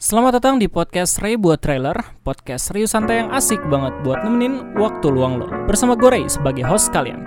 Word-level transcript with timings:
Selamat 0.00 0.40
datang 0.40 0.56
di 0.56 0.64
podcast 0.64 1.20
Ray 1.20 1.36
buat 1.36 1.60
trailer, 1.60 1.92
podcast 2.24 2.72
serius 2.72 2.96
santai 2.96 3.20
yang 3.20 3.28
asik 3.36 3.60
banget 3.68 3.92
buat 4.00 4.24
nemenin 4.24 4.72
waktu 4.80 5.12
luang 5.12 5.36
lo. 5.36 5.44
Bersama 5.68 5.92
gue 5.92 6.08
Ray 6.08 6.24
sebagai 6.24 6.64
host 6.64 6.88
kalian. 6.88 7.20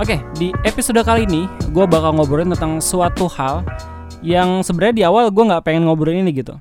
Oke, 0.00 0.16
di 0.40 0.48
episode 0.64 1.04
kali 1.04 1.28
ini 1.28 1.44
gue 1.76 1.84
bakal 1.84 2.16
ngobrolin 2.16 2.48
tentang 2.56 2.80
suatu 2.80 3.28
hal 3.36 3.68
yang 4.24 4.64
sebenarnya 4.64 4.96
di 4.96 5.04
awal 5.04 5.28
gue 5.28 5.44
nggak 5.44 5.60
pengen 5.60 5.84
ngobrolin 5.84 6.24
ini 6.24 6.32
gitu. 6.40 6.56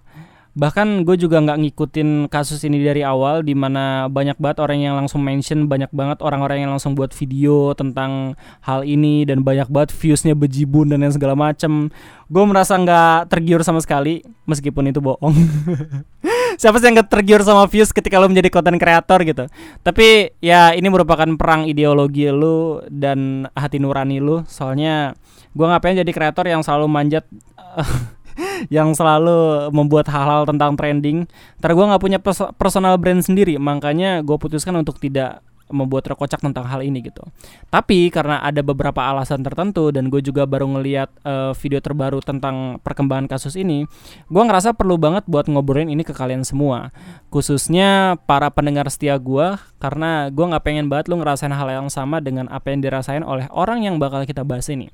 Bahkan 0.54 1.02
gue 1.02 1.18
juga 1.18 1.42
nggak 1.42 1.66
ngikutin 1.66 2.10
kasus 2.30 2.62
ini 2.62 2.78
dari 2.86 3.02
awal 3.02 3.42
Di 3.42 3.58
mana 3.58 4.06
banyak 4.06 4.38
banget 4.38 4.62
orang 4.62 4.80
yang 4.86 4.94
langsung 4.94 5.26
mention 5.26 5.66
Banyak 5.66 5.90
banget 5.90 6.22
orang-orang 6.22 6.62
yang 6.62 6.72
langsung 6.72 6.94
buat 6.94 7.10
video 7.10 7.74
tentang 7.74 8.38
hal 8.62 8.86
ini 8.86 9.26
Dan 9.26 9.42
banyak 9.42 9.66
banget 9.74 9.90
viewsnya 9.98 10.38
bejibun 10.38 10.94
dan 10.94 11.02
yang 11.02 11.10
segala 11.10 11.34
macem. 11.34 11.90
Gue 12.30 12.44
merasa 12.46 12.78
nggak 12.78 13.34
tergiur 13.34 13.66
sama 13.66 13.82
sekali 13.82 14.22
Meskipun 14.46 14.94
itu 14.94 15.02
bohong. 15.02 15.34
Siapa 16.62 16.78
sih 16.78 16.86
yang 16.86 17.02
gak 17.02 17.10
tergiur 17.10 17.42
sama 17.42 17.66
views 17.66 17.90
ketika 17.90 18.22
lo 18.22 18.30
menjadi 18.30 18.54
konten 18.54 18.78
kreator 18.78 19.26
gitu? 19.26 19.50
Tapi 19.82 20.38
ya 20.38 20.78
ini 20.78 20.86
merupakan 20.86 21.26
perang 21.34 21.66
ideologi 21.66 22.30
lo 22.30 22.86
Dan 22.94 23.50
hati 23.58 23.82
nurani 23.82 24.22
lo 24.22 24.46
Soalnya 24.46 25.18
gue 25.54 25.66
nggak 25.66 25.82
pengen 25.82 26.02
jadi 26.06 26.12
kreator 26.14 26.46
yang 26.46 26.62
selalu 26.62 26.86
manjat 26.90 27.26
yang 28.70 28.94
selalu 28.94 29.70
membuat 29.72 30.10
hal-hal 30.12 30.46
tentang 30.48 30.78
trending. 30.78 31.26
Ntar 31.60 31.72
gue 31.74 31.86
nggak 31.86 32.04
punya 32.04 32.20
personal 32.58 32.96
brand 33.02 33.22
sendiri, 33.24 33.58
makanya 33.62 34.22
gue 34.22 34.38
putuskan 34.38 34.78
untuk 34.80 34.98
tidak 35.00 35.42
membuat 35.74 36.06
terkocak 36.06 36.38
tentang 36.38 36.70
hal 36.70 36.86
ini 36.86 37.02
gitu. 37.02 37.26
Tapi 37.74 38.14
karena 38.14 38.44
ada 38.46 38.62
beberapa 38.62 39.02
alasan 39.10 39.42
tertentu 39.42 39.90
dan 39.90 40.12
gue 40.12 40.22
juga 40.22 40.46
baru 40.46 40.70
ngeliat 40.70 41.10
uh, 41.26 41.52
video 41.58 41.82
terbaru 41.82 42.22
tentang 42.22 42.78
perkembangan 42.84 43.26
kasus 43.26 43.58
ini, 43.58 43.90
gue 44.30 44.44
ngerasa 44.44 44.78
perlu 44.78 45.02
banget 45.02 45.26
buat 45.26 45.50
ngobrolin 45.50 45.90
ini 45.90 46.06
ke 46.06 46.14
kalian 46.14 46.46
semua, 46.46 46.94
khususnya 47.34 48.22
para 48.30 48.54
pendengar 48.54 48.86
setia 48.94 49.18
gue, 49.18 49.58
karena 49.82 50.30
gue 50.30 50.46
nggak 50.46 50.64
pengen 50.64 50.88
banget 50.94 51.10
lu 51.10 51.18
ngerasain 51.18 51.56
hal 51.56 51.72
yang 51.72 51.90
sama 51.90 52.22
dengan 52.22 52.46
apa 52.54 52.70
yang 52.70 52.84
dirasain 52.84 53.26
oleh 53.26 53.50
orang 53.50 53.82
yang 53.82 53.98
bakal 53.98 54.22
kita 54.30 54.46
bahas 54.46 54.70
ini. 54.70 54.94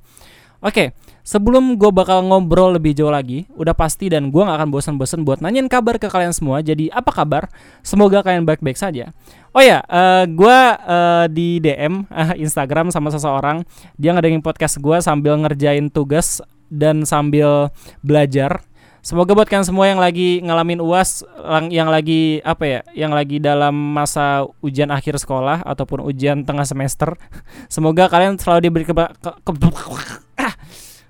Oke, 0.60 0.92
sebelum 1.24 1.80
gue 1.80 1.88
bakal 1.88 2.20
ngobrol 2.28 2.76
lebih 2.76 2.92
jauh 2.92 3.08
lagi, 3.08 3.48
udah 3.56 3.72
pasti 3.72 4.12
dan 4.12 4.28
gue 4.28 4.44
gak 4.44 4.60
akan 4.60 4.70
bosan-bosan 4.76 5.24
buat 5.24 5.40
nanyain 5.40 5.72
kabar 5.72 5.96
ke 5.96 6.12
kalian 6.12 6.36
semua. 6.36 6.60
Jadi 6.60 6.92
apa 6.92 7.16
kabar? 7.16 7.48
Semoga 7.80 8.20
kalian 8.20 8.44
baik-baik 8.44 8.76
saja. 8.76 9.16
Oh 9.56 9.64
ya, 9.64 9.80
uh, 9.88 10.24
eh, 10.24 10.24
gue 10.28 10.60
uh, 10.84 11.26
di 11.32 11.64
DM 11.64 12.04
uh, 12.12 12.36
Instagram 12.36 12.92
sama 12.92 13.08
seseorang, 13.08 13.64
dia 13.96 14.12
ngadain 14.12 14.44
podcast 14.44 14.84
gue 14.84 15.00
sambil 15.00 15.40
ngerjain 15.40 15.88
tugas 15.88 16.44
dan 16.68 17.08
sambil 17.08 17.72
belajar. 18.04 18.60
Semoga 19.00 19.32
buat 19.32 19.48
kalian 19.48 19.64
semua 19.64 19.88
yang 19.88 20.04
lagi 20.04 20.44
ngalamin 20.44 20.84
uas, 20.84 21.24
yang 21.72 21.88
lagi 21.88 22.44
apa 22.44 22.64
ya, 22.68 22.80
yang 22.92 23.16
lagi 23.16 23.40
dalam 23.40 23.72
masa 23.72 24.44
ujian 24.60 24.92
akhir 24.92 25.16
sekolah 25.24 25.64
ataupun 25.64 26.04
ujian 26.04 26.44
tengah 26.44 26.68
semester, 26.68 27.16
semoga 27.72 28.12
kalian 28.12 28.36
selalu 28.36 28.68
diberi 28.68 28.84
ke, 28.84 28.92
ke, 28.92 29.32
ke 29.40 29.52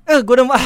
eh, 0.10 0.20
gue 0.26 0.34
udah 0.34 0.48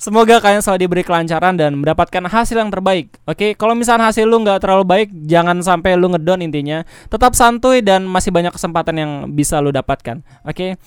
Semoga 0.00 0.40
kalian 0.40 0.64
selalu 0.64 0.80
diberi 0.88 1.04
kelancaran 1.04 1.60
dan 1.60 1.76
mendapatkan 1.76 2.24
hasil 2.24 2.56
yang 2.56 2.72
terbaik. 2.72 3.20
Oke, 3.28 3.52
kalau 3.52 3.76
misalnya 3.76 4.08
hasil 4.08 4.24
lu 4.24 4.40
nggak 4.40 4.64
terlalu 4.64 4.88
baik, 4.88 5.08
jangan 5.28 5.60
sampai 5.60 5.92
lu 5.92 6.08
ngedon 6.08 6.40
intinya. 6.40 6.88
Tetap 7.12 7.36
santuy 7.36 7.84
dan 7.84 8.08
masih 8.08 8.32
banyak 8.32 8.48
kesempatan 8.48 8.96
yang 8.96 9.12
bisa 9.36 9.60
lu 9.60 9.68
dapatkan. 9.68 10.24
Oke. 10.48 10.80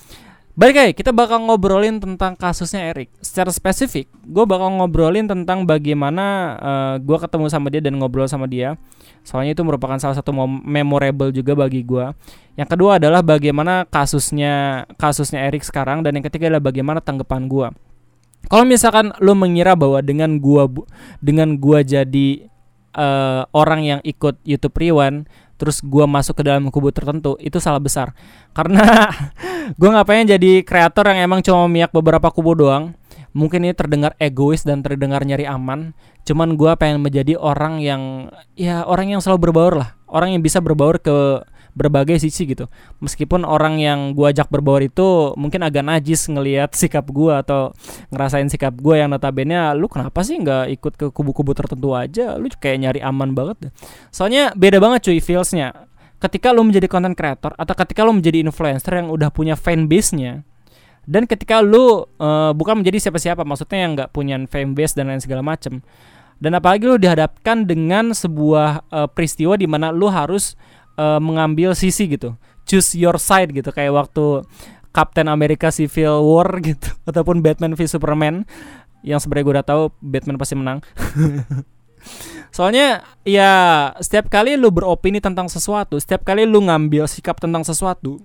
Baik 0.53 0.73
guys, 0.77 0.93
kita 0.93 1.09
bakal 1.09 1.41
ngobrolin 1.49 1.97
tentang 1.97 2.37
kasusnya 2.37 2.93
Erik. 2.93 3.09
Secara 3.25 3.49
spesifik, 3.49 4.05
gue 4.21 4.45
bakal 4.45 4.69
ngobrolin 4.77 5.25
tentang 5.25 5.65
bagaimana 5.65 6.25
uh, 6.61 6.69
eh, 6.69 6.95
gue 7.01 7.17
ketemu 7.17 7.49
sama 7.49 7.73
dia 7.73 7.81
dan 7.81 7.97
ngobrol 7.97 8.29
sama 8.29 8.45
dia. 8.45 8.77
Soalnya 9.25 9.57
itu 9.57 9.65
merupakan 9.65 9.97
salah 9.97 10.13
satu 10.13 10.29
memorable 10.45 11.33
juga 11.33 11.57
bagi 11.57 11.81
gue. 11.81 12.05
Yang 12.53 12.69
kedua 12.69 13.01
adalah 13.01 13.25
bagaimana 13.25 13.89
kasusnya 13.89 14.85
kasusnya 14.93 15.41
Erik 15.49 15.65
sekarang 15.65 16.05
dan 16.05 16.21
yang 16.21 16.25
ketiga 16.29 16.53
adalah 16.53 16.69
bagaimana 16.69 17.01
tanggapan 17.01 17.49
gue. 17.49 17.67
Kalau 18.45 18.65
misalkan 18.69 19.09
lo 19.25 19.33
mengira 19.33 19.73
bahwa 19.73 20.05
dengan 20.05 20.37
gue 20.37 20.85
dengan 21.17 21.57
gua 21.57 21.81
jadi 21.81 22.45
uh, 22.93 23.49
orang 23.57 23.81
yang 23.81 23.99
ikut 24.05 24.37
YouTube 24.45 24.77
Rewan 24.77 25.25
terus 25.63 25.79
gue 25.79 26.03
masuk 26.03 26.35
ke 26.35 26.43
dalam 26.43 26.67
kubu 26.67 26.91
tertentu 26.91 27.39
itu 27.39 27.63
salah 27.63 27.79
besar. 27.79 28.11
Karena 28.57 29.07
gue 29.79 29.87
nggak 29.87 30.03
pengen 30.03 30.35
jadi 30.35 30.51
kreator 30.67 31.07
yang 31.07 31.23
emang 31.23 31.39
cuma 31.39 31.71
miak 31.71 31.95
beberapa 31.95 32.27
kubu 32.27 32.59
doang. 32.59 32.91
Mungkin 33.31 33.65
ini 33.65 33.73
terdengar 33.73 34.13
egois 34.19 34.61
dan 34.61 34.83
terdengar 34.83 35.23
nyari 35.23 35.47
aman. 35.47 35.95
Cuman 36.27 36.59
gue 36.59 36.69
pengen 36.77 37.01
menjadi 37.01 37.39
orang 37.39 37.79
yang 37.79 38.29
ya 38.53 38.83
orang 38.83 39.15
yang 39.15 39.23
selalu 39.23 39.49
berbaur 39.49 39.73
lah. 39.79 39.89
Orang 40.11 40.35
yang 40.35 40.43
bisa 40.43 40.59
berbaur 40.59 40.99
ke 41.01 41.41
berbagai 41.73 42.21
sisi 42.21 42.45
gitu. 42.49 42.69
Meskipun 43.01 43.43
orang 43.43 43.81
yang 43.81 44.13
gua 44.13 44.29
ajak 44.29 44.49
berbaur 44.49 44.81
itu 44.81 45.33
mungkin 45.37 45.65
agak 45.65 45.83
najis 45.85 46.29
ngelihat 46.29 46.73
sikap 46.73 47.05
gua 47.09 47.41
atau 47.41 47.73
ngerasain 48.13 48.47
sikap 48.49 48.73
gua 48.77 49.01
yang 49.03 49.09
notabene 49.11 49.57
lu 49.77 49.89
kenapa 49.89 50.21
sih 50.21 50.37
nggak 50.39 50.73
ikut 50.79 50.93
ke 50.97 51.05
kubu-kubu 51.09 51.51
tertentu 51.57 51.93
aja? 51.97 52.37
Lu 52.37 52.47
kayak 52.49 52.77
nyari 52.79 52.99
aman 53.01 53.33
banget 53.33 53.69
deh. 53.69 53.71
soalnya 54.13 54.53
beda 54.53 54.77
banget 54.81 55.09
cuy 55.09 55.19
feelsnya. 55.19 55.89
Ketika 56.21 56.55
lu 56.55 56.63
menjadi 56.63 56.87
content 56.87 57.17
creator 57.19 57.51
atau 57.59 57.73
ketika 57.75 58.07
lu 58.07 58.15
menjadi 58.15 58.47
influencer 58.47 58.95
yang 58.95 59.11
udah 59.11 59.27
punya 59.27 59.59
fanbase-nya 59.59 60.47
dan 61.03 61.27
ketika 61.27 61.59
lu 61.59 62.07
uh, 62.19 62.55
bukan 62.55 62.79
menjadi 62.79 63.09
siapa-siapa 63.09 63.43
maksudnya 63.43 63.79
yang 63.83 63.91
nggak 63.95 64.11
punya 64.15 64.39
fanbase 64.47 64.95
dan 64.95 65.11
lain 65.11 65.19
segala 65.19 65.43
macem. 65.43 65.83
Dan 66.39 66.59
apalagi 66.59 66.83
lu 66.87 66.99
dihadapkan 66.99 67.63
dengan 67.63 68.11
sebuah 68.11 68.83
uh, 68.91 69.07
peristiwa 69.07 69.55
di 69.55 69.67
mana 69.67 69.95
lu 69.95 70.11
harus 70.11 70.59
uh, 70.97 71.19
mengambil 71.21 71.73
sisi 71.77 72.09
gitu 72.09 72.35
choose 72.63 72.95
your 72.95 73.19
side 73.19 73.51
gitu 73.51 73.69
kayak 73.69 73.93
waktu 73.93 74.43
Captain 74.93 75.27
America 75.27 75.73
Civil 75.73 76.21
War 76.23 76.49
gitu 76.67 76.89
ataupun 77.05 77.41
Batman 77.43 77.73
v 77.75 77.81
Superman 77.85 78.45
yang 79.03 79.19
sebenarnya 79.19 79.45
gue 79.45 79.53
udah 79.59 79.67
tahu 79.67 79.83
Batman 79.99 80.39
pasti 80.39 80.55
menang 80.55 80.79
Soalnya 82.53 83.01
ya 83.25 83.51
setiap 83.97 84.29
kali 84.29 84.53
lu 84.59 84.69
beropini 84.69 85.17
tentang 85.17 85.49
sesuatu, 85.49 85.97
setiap 85.97 86.21
kali 86.21 86.45
lu 86.45 86.61
ngambil 86.61 87.09
sikap 87.09 87.41
tentang 87.41 87.65
sesuatu, 87.65 88.21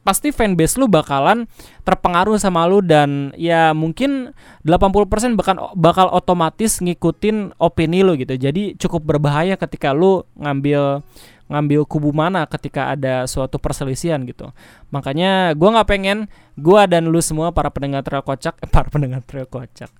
pasti 0.00 0.32
fanbase 0.32 0.78
lu 0.80 0.88
bakalan 0.88 1.44
terpengaruh 1.84 2.40
sama 2.40 2.64
lu 2.70 2.80
dan 2.80 3.36
ya 3.36 3.74
mungkin 3.76 4.32
80% 4.64 5.36
bahkan 5.36 5.58
bakal 5.76 6.08
otomatis 6.08 6.80
ngikutin 6.80 7.58
opini 7.60 8.00
lu 8.00 8.16
gitu. 8.16 8.38
Jadi 8.38 8.78
cukup 8.80 9.04
berbahaya 9.04 9.58
ketika 9.60 9.92
lu 9.92 10.24
ngambil 10.38 11.04
ngambil 11.46 11.86
kubu 11.86 12.10
mana 12.10 12.42
ketika 12.50 12.90
ada 12.90 13.24
suatu 13.30 13.58
perselisihan 13.62 14.18
gitu. 14.26 14.50
Makanya 14.90 15.54
gue 15.54 15.68
nggak 15.70 15.88
pengen 15.88 16.18
gue 16.58 16.82
dan 16.90 17.06
lu 17.06 17.22
semua 17.22 17.54
para 17.54 17.70
pendengar 17.70 18.02
trail 18.02 18.22
kocak, 18.22 18.58
eh, 18.62 18.70
para 18.70 18.90
pendengar 18.90 19.22
trail 19.22 19.46
kocak, 19.46 19.90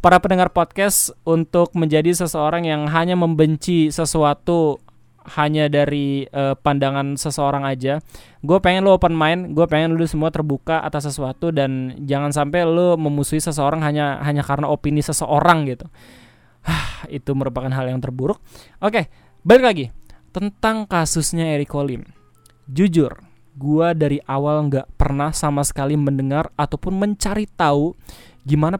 para 0.00 0.16
pendengar 0.20 0.48
podcast 0.48 1.12
untuk 1.28 1.72
menjadi 1.76 2.12
seseorang 2.24 2.64
yang 2.64 2.88
hanya 2.88 3.16
membenci 3.16 3.92
sesuatu 3.92 4.80
hanya 5.24 5.72
dari 5.72 6.28
uh, 6.36 6.52
pandangan 6.52 7.16
seseorang 7.16 7.64
aja. 7.64 8.04
Gue 8.44 8.60
pengen 8.60 8.84
lu 8.84 8.92
open 8.92 9.16
mind, 9.16 9.56
gue 9.56 9.64
pengen 9.64 9.96
lu 9.96 10.04
semua 10.04 10.28
terbuka 10.28 10.84
atas 10.84 11.08
sesuatu 11.08 11.48
dan 11.48 11.96
jangan 12.04 12.28
sampai 12.28 12.68
lu 12.68 13.00
memusuhi 13.00 13.40
seseorang 13.40 13.80
hanya 13.80 14.20
hanya 14.20 14.44
karena 14.44 14.68
opini 14.68 15.00
seseorang 15.00 15.64
gitu. 15.64 15.88
itu 17.08 17.30
merupakan 17.32 17.72
hal 17.72 17.88
yang 17.88 18.04
terburuk. 18.04 18.36
Oke, 18.84 19.08
balik 19.44 19.64
lagi 19.64 20.03
tentang 20.34 20.90
kasusnya 20.90 21.54
Eric 21.54 21.70
Colim. 21.70 22.02
Jujur, 22.66 23.22
gua 23.54 23.94
dari 23.94 24.18
awal 24.26 24.66
nggak 24.66 24.98
pernah 24.98 25.30
sama 25.30 25.62
sekali 25.62 25.94
mendengar 25.94 26.50
ataupun 26.58 26.98
mencari 26.98 27.46
tahu 27.46 27.94
gimana 28.44 28.76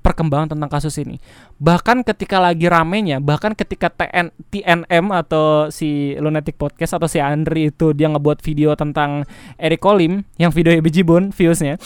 perkembangan 0.00 0.56
tentang 0.56 0.70
kasus 0.72 0.96
ini. 0.96 1.20
Bahkan 1.60 2.00
ketika 2.00 2.40
lagi 2.40 2.64
ramenya, 2.64 3.20
bahkan 3.20 3.52
ketika 3.52 3.92
TN, 3.92 4.32
TNM 4.48 5.12
atau 5.12 5.68
si 5.68 6.16
Lunatic 6.16 6.56
Podcast 6.56 6.96
atau 6.96 7.04
si 7.04 7.20
Andri 7.20 7.68
itu 7.68 7.92
dia 7.92 8.08
ngebuat 8.08 8.40
video 8.40 8.72
tentang 8.72 9.28
Eric 9.60 9.84
Colim 9.84 10.24
yang 10.40 10.48
video 10.48 10.72
Bejibun 10.80 11.28
viewsnya, 11.28 11.76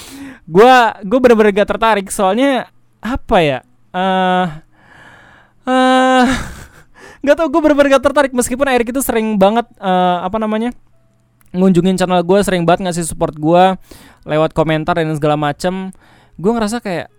gue 0.47 0.75
gue 1.03 1.19
bener-bener 1.19 1.51
gak 1.51 1.75
tertarik 1.75 2.07
soalnya 2.15 2.71
apa 3.03 3.37
ya? 3.43 3.59
Uh, 3.91 4.47
uh, 5.67 6.56
nggak 7.27 7.43
tau 7.43 7.51
gue 7.51 7.59
bener-bener 7.59 7.99
gak 7.99 8.05
tertarik. 8.07 8.31
Meskipun 8.31 8.71
Erik 8.71 8.95
itu 8.95 9.03
sering 9.03 9.35
banget 9.35 9.67
uh, 9.83 10.23
apa 10.23 10.39
namanya 10.39 10.71
ngunjungin 11.51 11.99
channel 11.99 12.23
gue 12.23 12.39
sering 12.47 12.63
banget 12.63 12.87
ngasih 12.87 13.03
support 13.03 13.35
gue 13.35 13.75
lewat 14.23 14.55
komentar 14.55 14.95
dan 14.95 15.11
segala 15.19 15.35
macem 15.35 15.91
gue 16.39 16.53
ngerasa 16.55 16.79
kayak 16.79 17.11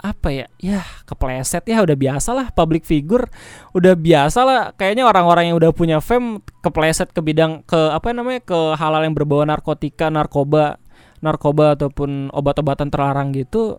apa 0.00 0.28
ya 0.32 0.46
ya 0.58 0.82
kepleset. 1.06 1.62
Ya 1.70 1.78
udah 1.84 1.94
biasa 1.94 2.34
lah 2.34 2.46
public 2.50 2.82
figure. 2.82 3.30
Udah 3.70 3.94
biasa 3.94 4.40
lah 4.42 4.60
kayaknya 4.74 5.06
orang-orang 5.06 5.54
yang 5.54 5.56
udah 5.62 5.70
punya 5.70 6.02
fame 6.02 6.42
kepleset 6.64 7.14
ke 7.14 7.22
bidang 7.22 7.62
ke 7.62 7.78
apa 7.94 8.10
namanya 8.10 8.42
ke 8.42 8.58
hal-hal 8.74 9.06
yang 9.06 9.14
berbau 9.14 9.46
narkotika 9.46 10.10
narkoba 10.10 10.82
narkoba 11.20 11.76
ataupun 11.76 12.32
obat-obatan 12.32 12.88
terlarang 12.88 13.30
gitu 13.36 13.78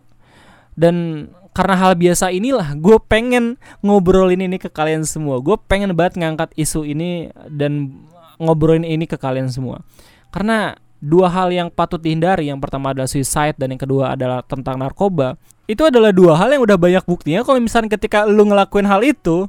dan 0.78 1.28
karena 1.52 1.76
hal 1.76 1.92
biasa 2.00 2.32
inilah 2.32 2.72
gue 2.80 2.96
pengen 3.04 3.60
ngobrolin 3.84 4.40
ini 4.40 4.56
ke 4.56 4.72
kalian 4.72 5.04
semua. 5.04 5.38
Gue 5.44 5.60
pengen 5.68 5.92
banget 5.92 6.16
ngangkat 6.16 6.50
isu 6.56 6.88
ini 6.88 7.28
dan 7.52 7.92
ngobrolin 8.40 8.88
ini 8.88 9.04
ke 9.04 9.20
kalian 9.20 9.52
semua. 9.52 9.84
Karena 10.32 10.72
dua 11.02 11.28
hal 11.28 11.52
yang 11.52 11.68
patut 11.68 12.00
dihindari 12.00 12.48
yang 12.48 12.56
pertama 12.62 12.96
adalah 12.96 13.10
suicide 13.10 13.58
dan 13.60 13.76
yang 13.76 13.82
kedua 13.82 14.16
adalah 14.16 14.40
tentang 14.46 14.80
narkoba 14.80 15.36
itu 15.66 15.82
adalah 15.86 16.10
dua 16.10 16.34
hal 16.38 16.52
yang 16.52 16.62
udah 16.62 16.78
banyak 16.78 17.04
buktinya. 17.06 17.46
Kalau 17.46 17.58
misalnya 17.62 17.94
ketika 17.94 18.26
lu 18.26 18.44
ngelakuin 18.48 18.86
hal 18.86 19.00
itu 19.06 19.46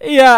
ya 0.00 0.32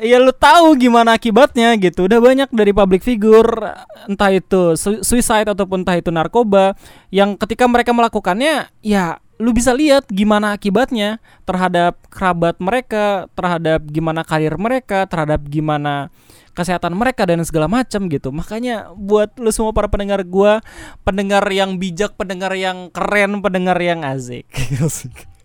ya 0.00 0.16
lu 0.20 0.32
tahu 0.32 0.76
gimana 0.76 1.16
akibatnya 1.16 1.76
gitu 1.76 2.06
udah 2.08 2.18
banyak 2.18 2.48
dari 2.52 2.72
public 2.72 3.02
figure 3.04 3.72
entah 4.08 4.30
itu 4.32 4.76
suicide 5.02 5.50
ataupun 5.52 5.82
entah 5.84 5.96
itu 5.98 6.12
narkoba 6.12 6.74
yang 7.12 7.34
ketika 7.36 7.64
mereka 7.68 7.94
melakukannya 7.94 8.68
ya 8.80 9.20
lu 9.36 9.52
bisa 9.52 9.76
lihat 9.76 10.08
gimana 10.08 10.56
akibatnya 10.56 11.20
terhadap 11.44 12.00
kerabat 12.08 12.56
mereka, 12.56 13.28
terhadap 13.36 13.84
gimana 13.84 14.24
karir 14.24 14.56
mereka, 14.56 15.04
terhadap 15.04 15.44
gimana 15.44 16.08
kesehatan 16.56 16.96
mereka 16.96 17.28
dan 17.28 17.44
segala 17.44 17.68
macam 17.68 18.08
gitu. 18.08 18.32
Makanya 18.32 18.96
buat 18.96 19.36
lu 19.36 19.52
semua 19.52 19.76
para 19.76 19.92
pendengar 19.92 20.24
gua, 20.24 20.64
pendengar 21.04 21.44
yang 21.52 21.76
bijak, 21.76 22.16
pendengar 22.16 22.56
yang 22.56 22.88
keren, 22.88 23.44
pendengar 23.44 23.76
yang 23.76 24.00
asik. 24.08 24.48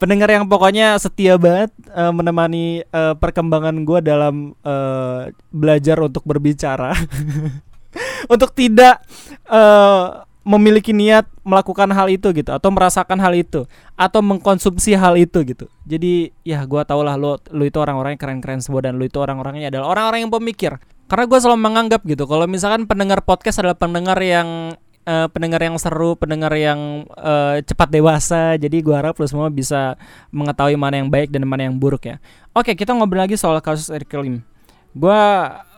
pendengar 0.00 0.30
yang 0.30 0.46
pokoknya 0.46 0.98
setia 0.98 1.38
banget 1.38 1.70
uh, 1.94 2.10
menemani 2.10 2.86
uh, 2.90 3.14
perkembangan 3.18 3.82
gua 3.86 3.98
dalam 4.02 4.54
uh, 4.62 5.30
belajar 5.50 5.98
untuk 6.02 6.22
berbicara. 6.26 6.94
untuk 8.32 8.54
tidak 8.56 9.02
uh, 9.50 10.24
memiliki 10.42 10.90
niat 10.90 11.26
melakukan 11.46 11.86
hal 11.94 12.10
itu 12.10 12.34
gitu 12.34 12.50
atau 12.50 12.70
merasakan 12.74 13.18
hal 13.22 13.30
itu 13.34 13.62
atau 13.94 14.20
mengkonsumsi 14.22 14.98
hal 14.98 15.14
itu 15.14 15.38
gitu 15.46 15.70
jadi 15.86 16.34
ya 16.42 16.66
gue 16.66 16.82
tau 16.82 17.06
lah 17.06 17.14
lo 17.14 17.38
lo 17.54 17.62
itu 17.62 17.78
orang-orang 17.78 18.18
yang 18.18 18.22
keren-keren 18.22 18.58
semua 18.58 18.82
dan 18.82 18.98
lo 18.98 19.06
itu 19.06 19.22
orang-orangnya 19.22 19.70
adalah 19.70 19.94
orang-orang 19.94 20.26
yang 20.26 20.32
pemikir 20.34 20.72
karena 21.06 21.24
gue 21.30 21.38
selalu 21.38 21.58
menganggap 21.62 22.00
gitu 22.02 22.26
kalau 22.26 22.50
misalkan 22.50 22.90
pendengar 22.90 23.22
podcast 23.22 23.62
adalah 23.62 23.78
pendengar 23.78 24.18
yang 24.18 24.74
uh, 25.06 25.26
pendengar 25.30 25.60
yang 25.62 25.76
seru 25.78 26.14
pendengar 26.18 26.52
yang 26.54 27.06
uh, 27.16 27.58
cepat 27.62 27.88
dewasa. 27.90 28.56
Jadi 28.58 28.82
gue 28.82 28.94
harap 28.94 29.18
lo 29.18 29.26
semua 29.26 29.48
bisa 29.52 29.94
mengetahui 30.34 30.76
mana 30.78 30.98
yang 30.98 31.08
baik 31.10 31.30
dan 31.30 31.46
mana 31.46 31.66
yang 31.70 31.76
buruk 31.76 32.06
ya. 32.06 32.16
Oke 32.52 32.74
kita 32.76 32.92
ngobrol 32.92 33.24
lagi 33.24 33.38
soal 33.38 33.58
kasus 33.64 33.88
Eric 33.88 34.12
Lim 34.18 34.44
gue 34.92 35.20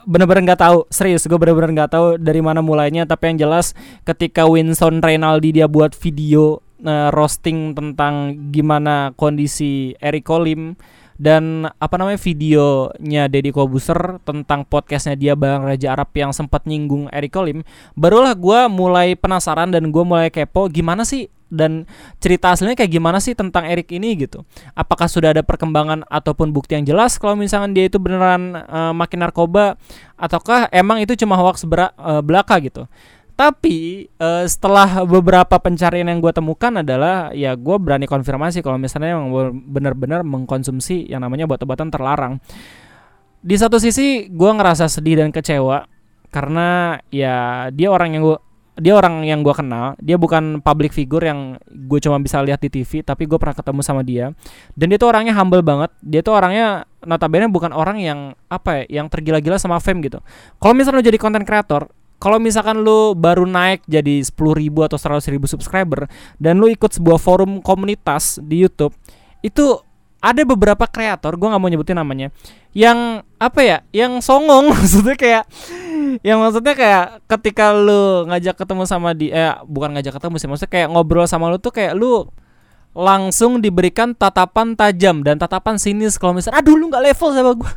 bener-bener 0.05 0.53
nggak 0.53 0.61
tahu 0.61 0.79
serius 0.91 1.23
gue 1.25 1.39
bener-bener 1.39 1.71
nggak 1.71 1.91
tahu 1.95 2.07
dari 2.21 2.43
mana 2.45 2.61
mulainya. 2.61 3.07
Tapi 3.09 3.35
yang 3.35 3.49
jelas 3.49 3.73
ketika 4.05 4.45
Winston 4.45 5.01
Reynaldi 5.01 5.55
dia 5.63 5.67
buat 5.71 5.95
video 5.97 6.61
uh, 6.85 7.09
roasting 7.15 7.73
tentang 7.73 8.37
gimana 8.51 9.15
kondisi 9.17 9.97
Eric 10.03 10.29
Colim 10.29 10.77
dan 11.15 11.71
apa 11.79 11.95
namanya 11.95 12.19
videonya 12.19 13.31
Deddy 13.31 13.55
Kobuser 13.55 14.19
tentang 14.27 14.67
podcastnya 14.67 15.15
dia 15.15 15.35
Bang 15.39 15.63
Raja 15.63 15.95
Arab 15.95 16.11
yang 16.15 16.35
sempat 16.35 16.67
nyinggung 16.67 17.07
Eric 17.15 17.35
Colim 17.35 17.63
barulah 17.95 18.35
gue 18.35 18.61
mulai 18.67 19.15
penasaran 19.15 19.71
dan 19.71 19.95
gue 19.95 20.05
mulai 20.05 20.29
kepo 20.35 20.67
gimana 20.67 21.07
sih 21.07 21.31
dan 21.55 21.87
cerita 22.19 22.51
aslinya 22.51 22.75
kayak 22.75 22.91
gimana 22.91 23.23
sih 23.23 23.39
tentang 23.39 23.63
Erik 23.69 23.95
ini 23.95 24.19
gitu. 24.19 24.43
Apakah 24.75 25.07
sudah 25.07 25.31
ada 25.31 25.47
perkembangan 25.47 26.03
ataupun 26.11 26.51
bukti 26.51 26.75
yang 26.75 26.83
jelas 26.83 27.15
kalau 27.15 27.39
misalkan 27.39 27.71
dia 27.71 27.87
itu 27.87 28.03
beneran 28.03 28.59
uh, 28.59 28.91
makin 28.91 29.23
narkoba 29.23 29.79
ataukah 30.19 30.67
emang 30.75 30.99
itu 30.99 31.15
cuma 31.15 31.39
hoax 31.39 31.63
uh, 31.63 32.21
belaka 32.27 32.59
gitu. 32.59 32.91
Tapi 33.35 34.07
uh, 34.23 34.47
setelah 34.47 35.03
beberapa 35.03 35.59
pencarian 35.59 36.07
yang 36.07 36.23
gue 36.23 36.31
temukan 36.31 36.71
adalah 36.71 37.35
ya 37.35 37.59
gue 37.59 37.77
berani 37.83 38.07
konfirmasi 38.07 38.63
kalau 38.63 38.79
misalnya 38.79 39.19
emang 39.19 39.35
benar-benar 39.67 40.23
mengkonsumsi 40.23 41.11
yang 41.11 41.27
namanya 41.27 41.51
obat-obatan 41.51 41.91
terlarang. 41.91 42.39
Di 43.43 43.59
satu 43.59 43.83
sisi 43.83 44.31
gue 44.31 44.51
ngerasa 44.55 44.87
sedih 44.87 45.19
dan 45.19 45.35
kecewa 45.35 45.83
karena 46.31 46.99
ya 47.11 47.69
dia 47.75 47.91
orang 47.91 48.15
yang 48.15 48.23
gue 48.23 48.39
dia 48.79 48.95
orang 48.95 49.27
yang 49.27 49.43
gue 49.43 49.55
kenal. 49.55 49.99
Dia 49.99 50.15
bukan 50.15 50.63
public 50.63 50.95
figure 50.95 51.27
yang 51.27 51.59
gue 51.67 51.99
cuma 51.99 52.23
bisa 52.23 52.39
lihat 52.39 52.63
di 52.63 52.71
TV 52.71 53.03
tapi 53.03 53.27
gue 53.27 53.39
pernah 53.39 53.55
ketemu 53.55 53.81
sama 53.83 54.07
dia. 54.07 54.31
Dan 54.79 54.95
dia 54.95 54.99
tuh 54.99 55.11
orangnya 55.11 55.35
humble 55.35 55.63
banget. 55.63 55.91
Dia 56.03 56.23
tuh 56.23 56.39
orangnya 56.39 56.87
notabene 57.03 57.51
bukan 57.51 57.75
orang 57.75 57.99
yang 57.99 58.39
apa 58.47 58.87
ya 58.87 59.03
yang 59.03 59.07
tergila-gila 59.11 59.59
sama 59.59 59.83
fame 59.83 60.07
gitu. 60.07 60.23
Kalau 60.63 60.75
misalnya 60.75 61.03
lo 61.03 61.07
jadi 61.07 61.19
content 61.19 61.47
creator 61.47 61.91
kalau 62.25 62.41
misalkan 62.41 62.81
lu 62.81 63.13
baru 63.13 63.45
naik 63.45 63.85
jadi 63.85 64.25
10 64.25 64.33
ribu 64.57 64.81
atau 64.81 64.97
100 64.97 65.29
ribu 65.29 65.45
subscriber 65.45 66.09
dan 66.41 66.57
lu 66.57 66.73
ikut 66.73 66.89
sebuah 66.89 67.21
forum 67.21 67.61
komunitas 67.61 68.41
di 68.41 68.65
YouTube 68.65 68.97
itu 69.45 69.77
ada 70.25 70.41
beberapa 70.49 70.89
kreator 70.89 71.37
gue 71.37 71.53
nggak 71.53 71.61
mau 71.61 71.69
nyebutin 71.69 72.01
namanya 72.01 72.33
yang 72.73 73.21
apa 73.37 73.61
ya 73.61 73.79
yang 73.93 74.25
songong. 74.25 74.69
Maksudnya 74.73 75.21
kayak 75.21 75.45
yang 76.25 76.41
maksudnya 76.41 76.73
kayak 76.73 77.05
ketika 77.29 77.77
lu 77.77 78.25
ngajak 78.29 78.57
ketemu 78.57 78.83
sama 78.89 79.13
dia 79.13 79.31
eh 79.35 79.53
bukan 79.67 79.99
ngajak 79.99 80.15
ketemu 80.15 80.37
sih 80.37 80.47
maksudnya 80.47 80.71
kayak 80.71 80.89
ngobrol 80.95 81.27
sama 81.27 81.51
lu 81.51 81.59
tuh 81.59 81.75
kayak 81.75 81.97
lu 81.97 82.29
langsung 82.95 83.59
diberikan 83.59 84.15
tatapan 84.15 84.79
tajam 84.79 85.21
dan 85.21 85.37
tatapan 85.37 85.77
sinis. 85.77 86.17
Kalau 86.17 86.33
misalnya 86.33 86.63
aduh 86.63 86.73
lu 86.79 86.89
nggak 86.89 87.05
level 87.05 87.29
sama 87.37 87.53
gue 87.53 87.73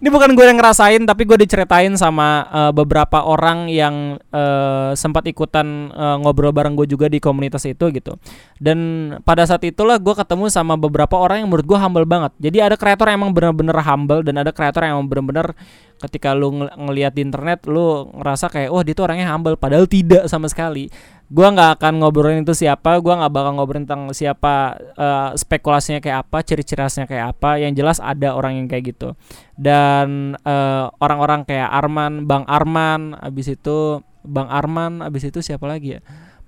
ini 0.00 0.08
bukan 0.08 0.32
gue 0.32 0.44
yang 0.48 0.56
ngerasain 0.56 1.04
tapi 1.04 1.28
gue 1.28 1.36
diceritain 1.44 1.92
sama 1.94 2.48
uh, 2.48 2.72
beberapa 2.72 3.20
orang 3.20 3.68
yang 3.68 4.16
uh, 4.32 4.96
sempat 4.96 5.28
ikutan 5.28 5.92
uh, 5.92 6.16
ngobrol 6.20 6.56
bareng 6.56 6.72
gue 6.72 6.88
juga 6.88 7.06
di 7.12 7.20
komunitas 7.20 7.68
itu 7.68 7.92
gitu. 7.92 8.16
Dan 8.56 8.78
pada 9.22 9.44
saat 9.44 9.60
itulah 9.68 10.00
gue 10.00 10.14
ketemu 10.16 10.48
sama 10.48 10.80
beberapa 10.80 11.20
orang 11.20 11.44
yang 11.44 11.48
menurut 11.52 11.68
gue 11.68 11.78
humble 11.78 12.08
banget. 12.08 12.32
Jadi 12.40 12.58
ada 12.64 12.76
kreator 12.80 13.12
yang 13.12 13.20
emang 13.20 13.32
bener-bener 13.36 13.76
humble 13.84 14.24
dan 14.24 14.40
ada 14.40 14.50
kreator 14.50 14.88
yang 14.88 14.96
emang 14.96 15.08
bener-bener 15.12 15.52
ketika 16.00 16.32
lu 16.32 16.64
ng 16.64 16.72
ngelihat 16.88 17.12
di 17.12 17.22
internet 17.22 17.68
lu 17.68 18.08
ngerasa 18.16 18.48
kayak 18.48 18.72
oh 18.72 18.80
dia 18.80 18.96
tuh 18.96 19.04
orangnya 19.04 19.28
humble. 19.28 19.60
Padahal 19.60 19.84
tidak 19.84 20.26
sama 20.26 20.48
sekali. 20.48 20.88
Gua 21.30 21.54
nggak 21.54 21.78
akan 21.78 22.02
ngobrolin 22.02 22.42
itu 22.42 22.56
siapa 22.56 22.98
gua 22.98 23.22
nggak 23.22 23.32
bakal 23.32 23.52
ngobrolin 23.54 23.86
tentang 23.86 24.10
siapa 24.10 24.74
uh, 24.98 25.30
spekulasinya 25.38 26.02
kayak 26.02 26.26
apa 26.26 26.42
ciri-ciri 26.42 26.82
khasnya 26.82 27.06
kayak 27.06 27.36
apa. 27.36 27.60
Yang 27.60 27.72
jelas 27.84 27.98
ada 28.00 28.34
orang 28.34 28.58
yang 28.58 28.66
kayak 28.66 28.96
gitu. 28.96 29.14
Dan 29.60 30.40
eh, 30.40 30.84
orang-orang 31.04 31.44
kayak 31.44 31.68
Arman 31.68 32.24
Bang 32.24 32.48
Arman 32.48 33.12
abis 33.20 33.52
itu 33.52 34.00
Bang 34.24 34.48
Arman 34.48 35.04
abis 35.04 35.28
itu 35.28 35.44
siapa 35.44 35.68
lagi 35.68 35.96
ya? 35.96 36.00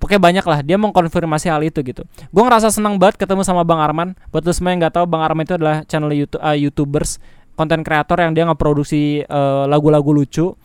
Pokoknya 0.02 0.18
banyak 0.18 0.44
lah 0.50 0.58
dia 0.66 0.74
mengkonfirmasi 0.82 1.46
hal 1.46 1.62
itu 1.62 1.78
gitu. 1.86 2.02
Gue 2.34 2.42
ngerasa 2.42 2.74
senang 2.74 2.98
banget 2.98 3.22
ketemu 3.22 3.46
sama 3.46 3.62
Bang 3.62 3.78
Arman. 3.78 4.18
Buat 4.34 4.42
lo 4.42 4.50
semua 4.50 4.74
yang 4.74 4.82
nggak 4.82 4.98
tahu 4.98 5.06
Bang 5.06 5.22
Arman 5.22 5.46
itu 5.46 5.54
adalah 5.54 5.86
channel 5.86 6.10
YouTube 6.10 6.42
uh, 6.42 6.58
YouTubers 6.58 7.22
konten 7.54 7.84
kreator 7.84 8.18
yang 8.20 8.32
dia 8.32 8.44
ngeproduksi 8.48 9.26
uh, 9.28 9.68
lagu-lagu 9.68 10.10
lucu. 10.10 10.56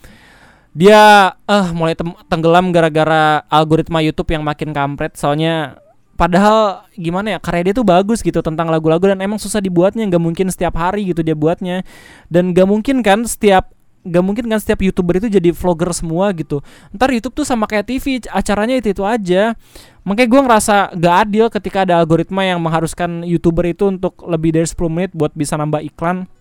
Dia 0.77 1.34
eh 1.34 1.53
uh, 1.53 1.67
mulai 1.74 1.98
tenggelam 2.29 2.70
gara-gara 2.70 3.41
algoritma 3.50 4.00
YouTube 4.06 4.29
yang 4.34 4.46
makin 4.46 4.72
kampret. 4.72 5.17
Soalnya 5.17 5.82
padahal 6.17 6.86
gimana 6.98 7.38
ya 7.38 7.39
karya 7.41 7.70
dia 7.70 7.75
tuh 7.77 7.86
bagus 7.86 8.22
gitu 8.22 8.41
tentang 8.41 8.70
lagu-lagu 8.70 9.10
dan 9.10 9.20
emang 9.20 9.41
susah 9.41 9.58
dibuatnya. 9.58 10.06
Nggak 10.06 10.22
mungkin 10.22 10.48
setiap 10.53 10.77
hari 10.77 11.10
gitu 11.10 11.25
dia 11.25 11.34
buatnya. 11.34 11.82
Dan 12.29 12.53
nggak 12.53 12.67
mungkin 12.70 13.01
kan 13.01 13.25
setiap 13.25 13.74
nggak 14.08 14.24
mungkin 14.24 14.46
kan 14.48 14.60
setiap 14.63 14.79
youtuber 14.79 15.20
itu 15.20 15.27
jadi 15.27 15.50
vlogger 15.51 15.91
semua 15.91 16.32
gitu. 16.32 16.63
Ntar 16.96 17.12
YouTube 17.12 17.44
tuh 17.44 17.46
sama 17.46 17.67
kayak 17.67 17.86
TV 17.91 18.24
acaranya 18.32 18.79
itu 18.79 18.94
itu 18.96 19.03
aja. 19.03 19.58
Makanya 20.08 20.29
gue 20.32 20.41
ngerasa 20.48 20.75
gak 20.96 21.15
adil 21.27 21.46
ketika 21.51 21.84
ada 21.84 22.00
algoritma 22.00 22.48
yang 22.48 22.63
mengharuskan 22.63 23.27
youtuber 23.27 23.67
itu 23.67 23.91
untuk 23.91 24.15
lebih 24.24 24.56
dari 24.56 24.63
10 24.63 24.79
menit 24.88 25.12
buat 25.12 25.36
bisa 25.36 25.60
nambah 25.60 25.84
iklan 25.84 26.32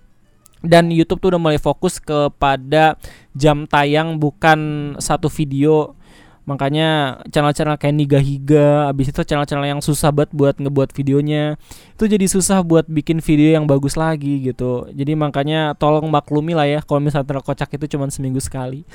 dan 0.64 0.88
YouTube 0.88 1.20
tuh 1.20 1.36
udah 1.36 1.40
mulai 1.42 1.60
fokus 1.60 2.00
kepada 2.00 2.96
jam 3.36 3.68
tayang 3.68 4.16
bukan 4.16 4.94
satu 4.96 5.28
video. 5.28 5.92
Makanya 6.46 7.20
channel-channel 7.26 7.74
kayak 7.74 7.96
Niga 7.98 8.20
Higa 8.22 8.86
abis 8.86 9.10
itu 9.10 9.18
channel-channel 9.26 9.66
yang 9.66 9.82
susah 9.82 10.14
banget 10.14 10.30
buat 10.30 10.54
ngebuat 10.62 10.94
videonya. 10.94 11.58
Itu 11.98 12.06
jadi 12.06 12.22
susah 12.30 12.62
buat 12.62 12.86
bikin 12.86 13.18
video 13.18 13.58
yang 13.58 13.66
bagus 13.66 13.98
lagi 13.98 14.46
gitu. 14.46 14.86
Jadi 14.94 15.18
makanya 15.18 15.74
tolong 15.74 16.06
maklumi 16.06 16.54
lah 16.54 16.70
ya 16.70 16.80
kalau 16.86 17.02
misalnya 17.02 17.34
terkocak 17.34 17.66
itu 17.74 17.98
cuma 17.98 18.06
seminggu 18.14 18.38
sekali. 18.38 18.86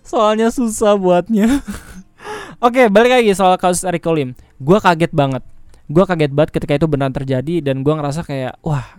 Soalnya 0.00 0.48
susah 0.48 0.96
buatnya. 0.96 1.60
Oke 2.64 2.88
balik 2.88 3.20
lagi 3.20 3.36
soal 3.36 3.60
kasus 3.60 3.84
Eric 3.84 4.00
Colim. 4.00 4.32
Gue 4.56 4.80
kaget 4.80 5.12
banget. 5.12 5.44
Gue 5.92 6.08
kaget 6.08 6.32
banget 6.32 6.56
ketika 6.56 6.72
itu 6.72 6.88
benar 6.88 7.12
terjadi 7.12 7.60
dan 7.60 7.84
gue 7.84 7.92
ngerasa 7.92 8.24
kayak 8.24 8.56
wah 8.64 8.96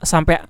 sampai 0.00 0.40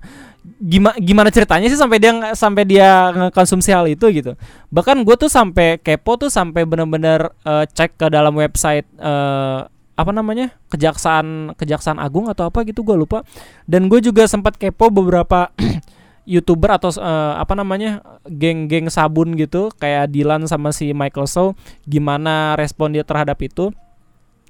gimana 0.59 0.95
gimana 0.99 1.29
ceritanya 1.31 1.71
sih 1.71 1.79
sampai 1.79 1.97
dia 2.03 2.11
sampai 2.35 2.63
dia 2.67 3.11
ngekonsumsi 3.15 3.69
hal 3.71 3.87
itu 3.87 4.05
gitu? 4.11 4.35
Bahkan 4.69 5.07
gue 5.07 5.15
tuh 5.15 5.31
sampai 5.31 5.79
kepo 5.79 6.19
tuh 6.19 6.27
sampai 6.27 6.67
bener-bener 6.67 7.31
uh, 7.47 7.63
cek 7.63 7.95
ke 7.95 8.07
dalam 8.11 8.35
website 8.35 8.87
uh, 8.99 9.67
apa 9.93 10.11
namanya 10.11 10.51
kejaksaan 10.73 11.55
kejaksaan 11.55 12.01
agung 12.01 12.27
atau 12.27 12.51
apa 12.51 12.67
gitu 12.67 12.83
gue 12.83 12.95
lupa. 12.95 13.23
Dan 13.63 13.87
gue 13.87 14.03
juga 14.03 14.27
sempat 14.27 14.59
kepo 14.59 14.91
beberapa 14.91 15.51
youtuber 16.29 16.75
atau 16.75 16.91
uh, 16.99 17.35
apa 17.39 17.53
namanya 17.55 17.99
geng-geng 18.27 18.87
sabun 18.87 19.35
gitu 19.35 19.71
kayak 19.75 20.11
Dylan 20.11 20.47
sama 20.47 20.71
si 20.71 20.95
Michael 20.95 21.27
Sow 21.27 21.55
gimana 21.83 22.55
respon 22.55 22.95
dia 22.95 23.03
terhadap 23.03 23.39
itu 23.43 23.75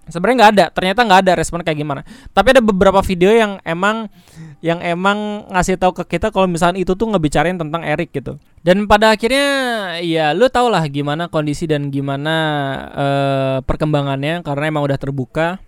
sebenarnya 0.08 0.38
nggak 0.40 0.52
ada 0.58 0.66
ternyata 0.72 1.00
nggak 1.08 1.22
ada 1.24 1.34
respon 1.40 1.64
kayak 1.64 1.80
gimana. 1.80 2.02
Tapi 2.32 2.48
ada 2.58 2.62
beberapa 2.64 3.00
video 3.04 3.32
yang 3.32 3.62
emang 3.64 4.12
yang 4.60 4.80
emang 4.84 5.48
ngasih 5.52 5.80
tahu 5.80 5.96
ke 6.04 6.18
kita 6.18 6.32
kalau 6.32 6.48
misalnya 6.48 6.80
itu 6.80 6.96
tuh 6.96 7.08
ngebicarain 7.12 7.56
tentang 7.56 7.84
Eric 7.84 8.12
gitu. 8.12 8.40
Dan 8.64 8.88
pada 8.88 9.16
akhirnya 9.16 9.48
ya 10.00 10.32
lu 10.32 10.48
tau 10.48 10.68
lah 10.68 10.84
gimana 10.88 11.28
kondisi 11.28 11.68
dan 11.68 11.92
gimana 11.92 12.36
uh, 12.92 13.58
perkembangannya 13.64 14.44
karena 14.44 14.66
emang 14.72 14.84
udah 14.84 15.00
terbuka. 15.00 15.60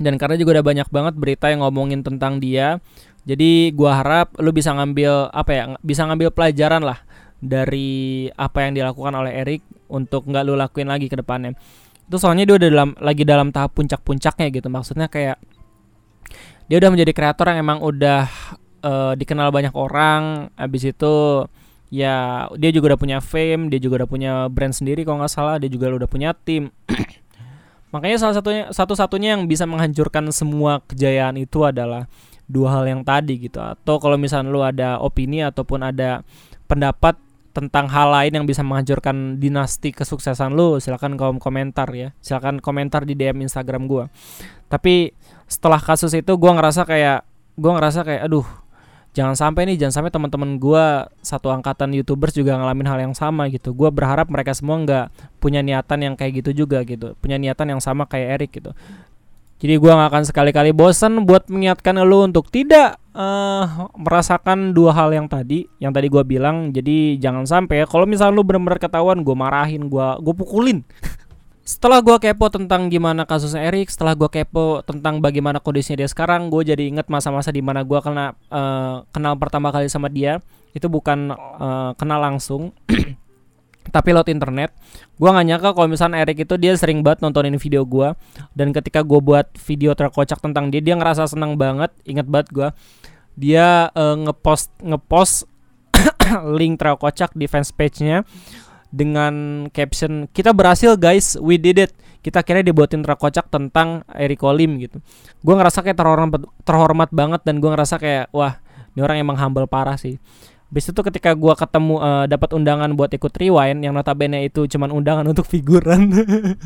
Dan 0.00 0.16
karena 0.16 0.40
juga 0.40 0.56
udah 0.58 0.64
banyak 0.64 0.88
banget 0.88 1.14
berita 1.18 1.52
yang 1.52 1.60
ngomongin 1.60 2.00
tentang 2.00 2.40
dia. 2.40 2.80
Jadi 3.28 3.68
gua 3.76 4.00
harap 4.00 4.32
lu 4.40 4.48
bisa 4.48 4.72
ngambil 4.72 5.28
apa 5.28 5.50
ya 5.52 5.64
bisa 5.84 6.08
ngambil 6.08 6.32
pelajaran 6.32 6.80
lah 6.80 7.04
dari 7.36 8.28
apa 8.32 8.64
yang 8.64 8.80
dilakukan 8.80 9.12
oleh 9.12 9.32
Erik 9.44 9.62
untuk 9.92 10.24
nggak 10.24 10.44
lu 10.44 10.56
lakuin 10.56 10.88
lagi 10.88 11.12
ke 11.12 11.20
depannya. 11.20 11.52
Itu 12.10 12.18
soalnya 12.18 12.42
dia 12.42 12.58
udah 12.58 12.68
dalam 12.74 12.90
lagi 12.98 13.22
dalam 13.22 13.54
tahap 13.54 13.78
puncak-puncaknya 13.78 14.50
gitu. 14.50 14.66
Maksudnya 14.66 15.06
kayak 15.06 15.38
dia 16.66 16.76
udah 16.82 16.90
menjadi 16.90 17.14
kreator 17.14 17.54
yang 17.54 17.62
emang 17.62 17.78
udah 17.78 18.26
uh, 18.82 19.14
dikenal 19.14 19.54
banyak 19.54 19.70
orang. 19.78 20.50
Habis 20.58 20.90
itu 20.90 21.46
ya 21.94 22.46
dia 22.58 22.70
juga 22.74 22.94
udah 22.94 22.98
punya 22.98 23.18
fame, 23.22 23.70
dia 23.70 23.78
juga 23.78 24.02
udah 24.02 24.10
punya 24.10 24.32
brand 24.50 24.74
sendiri 24.74 25.06
kalau 25.06 25.22
nggak 25.22 25.30
salah, 25.30 25.62
dia 25.62 25.70
juga 25.70 25.86
udah 25.94 26.10
punya 26.10 26.34
tim. 26.34 26.74
Makanya 27.94 28.18
salah 28.18 28.34
satunya 28.34 28.66
satu-satunya 28.74 29.38
yang 29.38 29.46
bisa 29.46 29.62
menghancurkan 29.70 30.34
semua 30.34 30.82
kejayaan 30.90 31.38
itu 31.38 31.62
adalah 31.62 32.10
dua 32.50 32.74
hal 32.74 32.84
yang 32.90 33.06
tadi 33.06 33.46
gitu 33.46 33.62
atau 33.62 34.02
kalau 34.02 34.18
misalnya 34.18 34.50
lu 34.50 34.58
ada 34.58 34.98
opini 34.98 35.38
ataupun 35.46 35.86
ada 35.86 36.26
pendapat 36.66 37.14
tentang 37.50 37.90
hal 37.90 38.14
lain 38.14 38.32
yang 38.42 38.46
bisa 38.46 38.62
menghancurkan 38.62 39.42
dinasti 39.42 39.90
kesuksesan 39.90 40.54
lu 40.54 40.78
silakan 40.78 41.18
kolom 41.18 41.42
komentar 41.42 41.90
ya. 41.90 42.14
Silakan 42.22 42.62
komentar 42.62 43.02
di 43.02 43.18
DM 43.18 43.42
Instagram 43.42 43.90
gua. 43.90 44.06
Tapi 44.70 45.10
setelah 45.50 45.82
kasus 45.82 46.14
itu 46.14 46.30
gua 46.38 46.54
ngerasa 46.54 46.86
kayak 46.86 47.26
gua 47.58 47.72
ngerasa 47.78 48.06
kayak 48.06 48.22
aduh 48.30 48.46
jangan 49.10 49.34
sampai 49.34 49.66
nih 49.66 49.76
jangan 49.82 50.02
sampai 50.02 50.14
teman-teman 50.14 50.62
gua 50.62 51.10
satu 51.18 51.50
angkatan 51.50 51.90
youtubers 51.90 52.30
juga 52.30 52.54
ngalamin 52.54 52.86
hal 52.86 52.98
yang 53.10 53.14
sama 53.18 53.50
gitu. 53.50 53.74
Gua 53.74 53.90
berharap 53.90 54.30
mereka 54.30 54.54
semua 54.54 54.78
nggak 54.78 55.06
punya 55.42 55.58
niatan 55.60 56.06
yang 56.06 56.14
kayak 56.14 56.46
gitu 56.46 56.64
juga 56.64 56.86
gitu. 56.86 57.18
Punya 57.18 57.34
niatan 57.34 57.74
yang 57.74 57.82
sama 57.82 58.06
kayak 58.06 58.28
Eric 58.38 58.62
gitu 58.62 58.70
jadi 59.60 59.76
gue 59.76 59.92
gak 59.92 60.08
akan 60.08 60.24
sekali-kali 60.24 60.72
bosan 60.72 61.28
buat 61.28 61.44
mengingatkan 61.52 62.00
lo 62.00 62.24
untuk 62.24 62.48
tidak 62.48 62.96
uh, 63.12 63.92
merasakan 63.92 64.72
dua 64.72 64.96
hal 64.96 65.12
yang 65.12 65.28
tadi, 65.28 65.68
yang 65.76 65.92
tadi 65.92 66.08
gue 66.08 66.24
bilang. 66.24 66.72
Jadi 66.72 67.20
jangan 67.20 67.44
sampai 67.44 67.84
ya, 67.84 67.86
kalau 67.86 68.08
misalnya 68.08 68.40
lo 68.40 68.42
benar-benar 68.42 68.80
ketahuan, 68.80 69.20
gue 69.20 69.36
marahin, 69.36 69.92
gue 69.92 70.06
gue 70.24 70.34
pukulin. 70.34 70.80
setelah 71.70 72.00
gue 72.00 72.16
kepo 72.18 72.48
tentang 72.48 72.88
gimana 72.88 73.28
kasusnya 73.28 73.68
Erik, 73.68 73.92
setelah 73.92 74.16
gue 74.16 74.32
kepo 74.32 74.80
tentang 74.80 75.20
bagaimana 75.20 75.60
kondisinya 75.60 76.02
dia 76.02 76.08
sekarang, 76.08 76.48
gue 76.48 76.64
jadi 76.64 76.88
inget 76.88 77.12
masa-masa 77.12 77.52
di 77.52 77.60
mana 77.60 77.84
gue 77.84 78.00
kena 78.00 78.32
uh, 78.48 79.04
kenal 79.12 79.36
pertama 79.36 79.68
kali 79.76 79.92
sama 79.92 80.08
dia. 80.08 80.40
Itu 80.72 80.88
bukan 80.88 81.36
uh, 81.36 81.92
kenal 82.00 82.16
langsung. 82.24 82.72
tapi 83.90 84.14
lewat 84.14 84.30
internet 84.32 84.70
gue 85.20 85.28
nggak 85.28 85.46
nyangka 85.46 85.68
kalau 85.76 85.88
misalnya 85.90 86.22
Erik 86.24 86.48
itu 86.48 86.54
dia 86.56 86.72
sering 86.78 87.04
banget 87.04 87.20
nontonin 87.20 87.58
video 87.60 87.84
gue 87.84 88.14
dan 88.56 88.72
ketika 88.72 89.04
gue 89.04 89.20
buat 89.20 89.50
video 89.60 89.92
terkocak 89.92 90.40
tentang 90.40 90.72
dia 90.72 90.80
dia 90.80 90.96
ngerasa 90.96 91.28
senang 91.28 91.60
banget. 91.60 91.92
Inget 92.08 92.26
banget 92.30 92.48
gue 92.50 92.68
dia 93.36 93.92
uh, 93.92 94.16
ngepost 94.16 94.72
ngepost 94.80 95.44
link 96.58 96.80
terkocak 96.80 97.34
di 97.36 97.46
fans 97.50 97.74
page-nya 97.74 98.24
dengan 98.90 99.66
caption 99.70 100.26
kita 100.32 100.56
berhasil 100.56 100.96
guys. 100.96 101.36
We 101.36 101.60
did 101.60 101.90
it. 101.90 101.92
Kita 102.20 102.44
kira 102.44 102.60
dibuatin 102.60 103.00
terkocak 103.00 103.48
tentang 103.48 104.04
Erik 104.12 104.44
Olim 104.44 104.76
gitu. 104.76 105.00
Gue 105.40 105.54
ngerasa 105.56 105.80
kayak 105.80 105.96
terhormat 105.96 106.42
terhormat 106.64 107.10
banget 107.12 107.40
dan 107.44 107.60
gue 107.60 107.70
ngerasa 107.72 107.96
kayak 107.96 108.28
wah 108.32 108.60
ini 108.94 109.00
orang 109.00 109.16
emang 109.22 109.36
humble 109.38 109.66
parah 109.70 109.94
sih 109.94 110.18
Bis 110.70 110.86
itu 110.86 111.02
ketika 111.02 111.34
gua 111.34 111.58
ketemu 111.58 111.98
uh, 111.98 112.24
dapat 112.30 112.54
undangan 112.54 112.94
buat 112.94 113.10
ikut 113.10 113.34
rewind 113.34 113.82
yang 113.82 113.90
notabene 113.90 114.46
itu 114.46 114.70
cuman 114.70 114.94
undangan 114.94 115.26
untuk 115.26 115.42
figuran. 115.42 116.14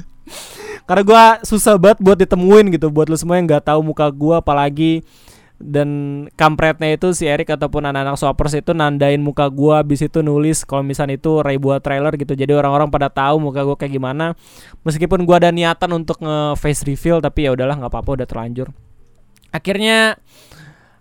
Karena 0.88 1.02
gua 1.02 1.24
susah 1.40 1.80
banget 1.80 2.04
buat 2.04 2.20
ditemuin 2.20 2.76
gitu 2.76 2.92
buat 2.92 3.08
lo 3.08 3.16
semua 3.16 3.40
yang 3.40 3.48
nggak 3.48 3.64
tahu 3.64 3.80
muka 3.80 4.12
gua 4.12 4.44
apalagi. 4.44 5.00
Dan 5.56 5.88
kampretnya 6.36 6.92
itu 6.92 7.16
si 7.16 7.24
Erik 7.24 7.48
ataupun 7.48 7.88
anak-anak 7.88 8.20
swappers 8.20 8.60
itu 8.60 8.76
nandain 8.76 9.16
muka 9.24 9.48
gua 9.48 9.80
habis 9.80 10.04
itu 10.04 10.20
nulis 10.20 10.60
kalau 10.68 10.84
misalnya 10.84 11.16
itu 11.16 11.40
Ray 11.40 11.56
buat 11.56 11.80
trailer 11.80 12.12
gitu. 12.20 12.36
Jadi 12.36 12.52
orang-orang 12.52 12.92
pada 12.92 13.08
tahu 13.08 13.40
muka 13.40 13.64
gua 13.64 13.80
kayak 13.80 13.96
gimana. 13.96 14.36
Meskipun 14.84 15.24
gua 15.24 15.40
ada 15.40 15.48
niatan 15.48 15.88
untuk 15.96 16.20
nge 16.20 16.60
face 16.60 16.84
reveal 16.84 17.24
tapi 17.24 17.48
ya 17.48 17.56
udahlah 17.56 17.80
nggak 17.80 17.88
apa-apa 17.88 18.20
udah 18.20 18.26
terlanjur. 18.28 18.68
Akhirnya 19.48 20.20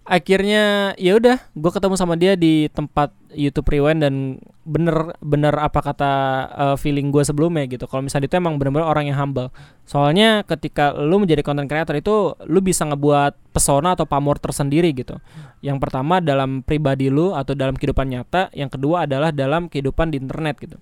akhirnya 0.04 0.92
ya 1.00 1.16
udah 1.16 1.40
gue 1.56 1.72
ketemu 1.72 1.96
sama 1.96 2.20
dia 2.20 2.36
di 2.36 2.68
tempat 2.68 3.16
YouTube 3.32 3.72
Rewind 3.72 4.04
dan 4.04 4.36
bener 4.68 5.16
bener 5.24 5.56
apa 5.56 5.80
kata 5.80 6.12
uh, 6.52 6.76
feeling 6.76 7.08
gue 7.10 7.24
sebelumnya 7.24 7.64
gitu. 7.72 7.88
Kalau 7.88 8.04
misalnya 8.04 8.28
itu 8.28 8.36
emang 8.36 8.60
bener-bener 8.60 8.84
orang 8.84 9.08
yang 9.08 9.16
humble. 9.16 9.50
Soalnya 9.88 10.44
ketika 10.44 10.92
lu 10.92 11.24
menjadi 11.24 11.40
content 11.42 11.72
creator 11.72 11.96
itu 11.96 12.36
lu 12.48 12.60
bisa 12.60 12.84
ngebuat 12.84 13.56
pesona 13.56 13.96
atau 13.96 14.04
pamor 14.04 14.44
tersendiri 14.44 14.92
gitu. 14.92 15.20
Yang 15.64 15.80
pertama 15.80 16.20
dalam 16.20 16.68
pribadi 16.68 17.08
lu 17.08 17.32
atau 17.32 17.56
dalam 17.56 17.80
kehidupan 17.80 18.12
nyata 18.12 18.52
yang 18.52 18.68
kedua 18.68 19.08
adalah 19.08 19.32
dalam 19.32 19.72
kehidupan 19.72 20.12
di 20.12 20.20
internet 20.20 20.60
gitu. 20.60 20.78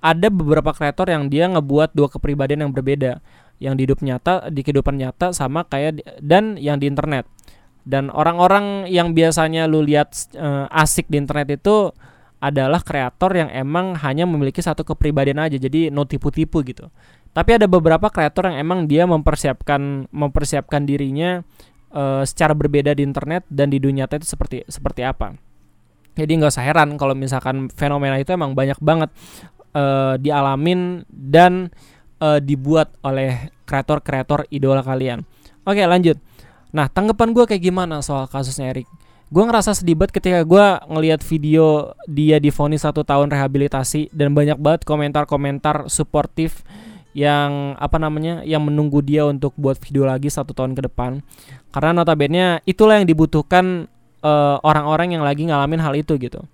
Ada 0.00 0.32
beberapa 0.32 0.72
kreator 0.72 1.12
yang 1.12 1.28
dia 1.28 1.48
ngebuat 1.48 1.92
dua 1.96 2.08
kepribadian 2.12 2.68
yang 2.68 2.72
berbeda. 2.72 3.24
Yang 3.60 3.74
di 3.76 3.82
hidup 3.84 4.00
nyata 4.00 4.32
di 4.48 4.60
kehidupan 4.64 4.96
nyata 4.96 5.36
sama 5.36 5.68
kayak 5.68 6.00
di, 6.00 6.02
dan 6.24 6.56
yang 6.56 6.80
di 6.80 6.88
internet 6.88 7.28
dan 7.88 8.12
orang-orang 8.12 8.86
yang 8.88 9.16
biasanya 9.16 9.64
lu 9.64 9.80
lihat 9.80 10.12
uh, 10.36 10.68
asik 10.70 11.08
di 11.08 11.16
internet 11.16 11.48
itu 11.60 11.92
adalah 12.40 12.80
kreator 12.80 13.36
yang 13.36 13.52
emang 13.52 13.92
hanya 14.00 14.24
memiliki 14.24 14.64
satu 14.64 14.80
kepribadian 14.84 15.44
aja 15.44 15.60
jadi 15.60 15.92
no 15.92 16.08
tipu-tipu 16.08 16.64
gitu. 16.64 16.88
Tapi 17.30 17.60
ada 17.60 17.70
beberapa 17.70 18.10
kreator 18.10 18.50
yang 18.50 18.56
emang 18.58 18.88
dia 18.88 19.04
mempersiapkan 19.04 20.08
mempersiapkan 20.08 20.82
dirinya 20.88 21.44
uh, 21.92 22.24
secara 22.24 22.56
berbeda 22.56 22.96
di 22.96 23.04
internet 23.04 23.44
dan 23.52 23.68
di 23.68 23.78
dunia 23.78 24.08
nyata 24.08 24.18
itu 24.18 24.26
seperti 24.26 24.64
seperti 24.66 25.04
apa. 25.04 25.36
Jadi 26.16 26.32
nggak 26.40 26.50
usah 26.50 26.64
heran 26.64 26.96
kalau 26.96 27.14
misalkan 27.14 27.70
fenomena 27.70 28.18
itu 28.18 28.34
emang 28.34 28.56
banyak 28.56 28.80
banget 28.82 29.12
uh, 29.76 30.18
dialamin 30.18 31.06
dan 31.12 31.70
uh, 32.24 32.40
dibuat 32.40 32.96
oleh 33.04 33.52
kreator-kreator 33.68 34.48
idola 34.50 34.82
kalian. 34.82 35.22
Oke 35.68 35.84
lanjut 35.84 36.18
Nah, 36.70 36.86
tanggapan 36.86 37.34
gue 37.34 37.44
kayak 37.46 37.62
gimana 37.62 37.98
soal 38.02 38.30
kasusnya 38.30 38.70
Erik? 38.70 38.86
Gue 39.30 39.46
ngerasa 39.46 39.78
sedih 39.78 39.94
banget 39.94 40.18
ketika 40.18 40.42
gue 40.42 40.66
ngelihat 40.90 41.22
video 41.22 41.94
dia 42.10 42.42
difonis 42.42 42.82
satu 42.82 43.06
tahun 43.06 43.30
rehabilitasi 43.30 44.10
dan 44.10 44.34
banyak 44.34 44.58
banget 44.58 44.82
komentar-komentar 44.82 45.86
suportif 45.86 46.66
yang 47.14 47.74
apa 47.78 47.98
namanya 47.98 48.42
yang 48.46 48.62
menunggu 48.62 49.02
dia 49.02 49.26
untuk 49.26 49.54
buat 49.58 49.78
video 49.78 50.06
lagi 50.06 50.30
satu 50.30 50.54
tahun 50.54 50.78
ke 50.78 50.86
depan 50.86 51.26
karena 51.74 51.90
notabene 51.90 52.62
itulah 52.66 53.02
yang 53.02 53.06
dibutuhkan 53.10 53.90
eh, 54.22 54.56
orang-orang 54.62 55.10
uh, 55.10 55.12
yang 55.18 55.24
lagi 55.26 55.42
ngalamin 55.50 55.82
hal 55.82 55.94
itu 55.98 56.14
gitu 56.22 56.46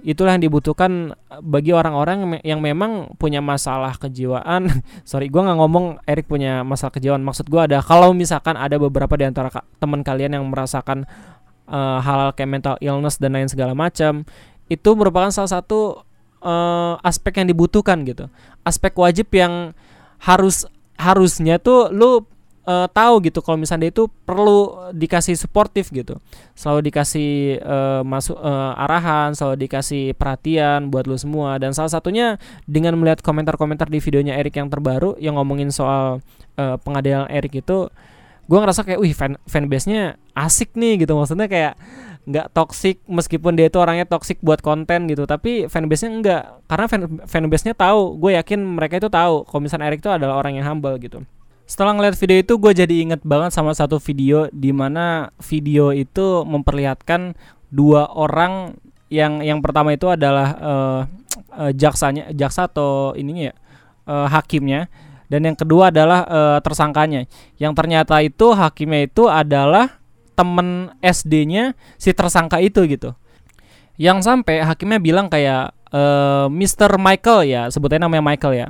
itulah 0.00 0.32
yang 0.32 0.48
dibutuhkan 0.48 1.12
eh, 1.12 1.40
bagi 1.44 1.76
orang-orang 1.76 2.40
yang 2.40 2.64
memang 2.64 3.12
punya 3.20 3.44
masalah 3.44 3.92
kejiwaan. 4.00 4.82
Sorry, 5.08 5.28
gue 5.28 5.42
nggak 5.44 5.58
ngomong 5.60 6.00
Erik 6.08 6.26
punya 6.26 6.64
masalah 6.64 6.96
kejiwaan. 6.96 7.20
Maksud 7.20 7.52
gue 7.52 7.60
ada 7.60 7.84
kalau 7.84 8.16
misalkan 8.16 8.56
ada 8.56 8.80
beberapa 8.80 9.12
di 9.20 9.28
antara 9.28 9.52
teman 9.76 10.00
kalian 10.00 10.40
yang 10.40 10.44
merasakan 10.48 11.04
uh, 11.68 12.00
hal-hal 12.00 12.32
kayak 12.32 12.50
mental 12.50 12.76
illness 12.80 13.20
dan 13.20 13.36
lain 13.36 13.52
segala 13.52 13.76
macam, 13.76 14.24
itu 14.72 14.90
merupakan 14.96 15.28
salah 15.28 15.60
satu 15.60 16.00
uh, 16.40 16.96
aspek 17.04 17.44
yang 17.44 17.52
dibutuhkan 17.52 18.00
gitu. 18.08 18.32
Aspek 18.64 18.96
wajib 18.96 19.28
yang 19.36 19.76
harus 20.22 20.64
harusnya 20.96 21.58
tuh 21.58 21.90
lu 21.90 22.22
uh, 22.66 22.86
tahu 22.90 23.22
gitu 23.26 23.42
kalau 23.42 23.58
misalnya 23.58 23.90
dia 23.90 23.92
itu 23.94 24.04
perlu 24.26 24.90
dikasih 24.94 25.34
suportif 25.38 25.90
gitu. 25.90 26.18
Selalu 26.54 26.90
dikasih 26.90 27.58
uh, 27.62 28.02
masuk 28.06 28.38
uh, 28.38 28.74
arahan 28.78 29.34
selalu 29.34 29.66
dikasih 29.66 30.14
perhatian 30.14 30.90
buat 30.90 31.06
lo 31.06 31.18
semua. 31.18 31.58
Dan 31.58 31.74
salah 31.74 31.90
satunya 31.90 32.38
dengan 32.66 32.94
melihat 32.98 33.20
komentar-komentar 33.22 33.90
di 33.90 33.98
videonya 33.98 34.38
Erik 34.38 34.58
yang 34.58 34.70
terbaru 34.70 35.18
yang 35.18 35.38
ngomongin 35.38 35.74
soal 35.74 36.22
uh, 36.58 36.76
pengadilan 36.82 37.26
Erik 37.30 37.62
itu 37.62 37.90
gue 38.42 38.58
ngerasa 38.58 38.82
kayak 38.82 39.00
wih 39.00 39.14
fan 39.14 39.38
fanbase 39.46 39.86
nya 39.90 40.18
asik 40.34 40.74
nih 40.78 41.06
gitu. 41.06 41.14
Maksudnya 41.18 41.46
kayak 41.50 41.74
nggak 42.22 42.54
toxic 42.54 43.02
meskipun 43.10 43.58
dia 43.58 43.66
itu 43.66 43.82
orangnya 43.82 44.06
toxic 44.06 44.38
buat 44.46 44.62
konten 44.62 45.10
gitu 45.10 45.26
tapi 45.26 45.66
fanbase 45.66 46.06
nya 46.06 46.10
enggak. 46.10 46.42
Karena 46.70 46.86
fan 46.86 47.02
fanbase 47.26 47.64
nya 47.70 47.74
tahu 47.74 48.18
gue 48.18 48.38
yakin 48.38 48.62
mereka 48.62 49.02
itu 49.02 49.10
tahu 49.10 49.42
kalau 49.46 49.60
misalnya 49.62 49.90
Erik 49.90 50.02
itu 50.02 50.10
adalah 50.10 50.38
orang 50.38 50.54
yang 50.54 50.66
humble 50.66 50.94
gitu 51.02 51.26
setelah 51.72 51.96
ngeliat 51.96 52.20
video 52.20 52.36
itu 52.36 52.60
gue 52.60 52.72
jadi 52.84 52.94
inget 53.00 53.24
banget 53.24 53.56
sama 53.56 53.72
satu 53.72 53.96
video 53.96 54.44
di 54.52 54.76
mana 54.76 55.32
video 55.40 55.88
itu 55.96 56.44
memperlihatkan 56.44 57.32
dua 57.72 58.12
orang 58.12 58.76
yang 59.08 59.40
yang 59.40 59.64
pertama 59.64 59.96
itu 59.96 60.04
adalah 60.12 60.52
uh, 60.60 61.00
uh, 61.56 61.72
jaksanya 61.72 62.28
jaksa 62.36 62.68
atau 62.68 63.16
ininya 63.16 63.48
ya 63.48 63.54
uh, 64.04 64.28
hakimnya. 64.28 64.92
Dan 65.32 65.48
yang 65.48 65.56
kedua 65.56 65.88
adalah 65.88 66.28
uh, 66.28 66.58
tersangkanya. 66.60 67.24
Yang 67.56 67.72
ternyata 67.72 68.20
itu 68.20 68.52
hakimnya 68.52 69.08
itu 69.08 69.32
adalah 69.32 69.96
temen 70.36 70.92
SD-nya 71.00 71.72
si 71.96 72.12
tersangka 72.12 72.60
itu 72.60 72.84
gitu. 72.84 73.16
Yang 73.96 74.28
sampai 74.28 74.60
hakimnya 74.60 75.00
bilang 75.00 75.32
kayak 75.32 75.72
uh, 75.88 76.52
Mr. 76.52 77.00
Michael 77.00 77.48
ya 77.48 77.72
sebutnya 77.72 78.04
namanya 78.04 78.28
Michael 78.28 78.60
ya 78.60 78.68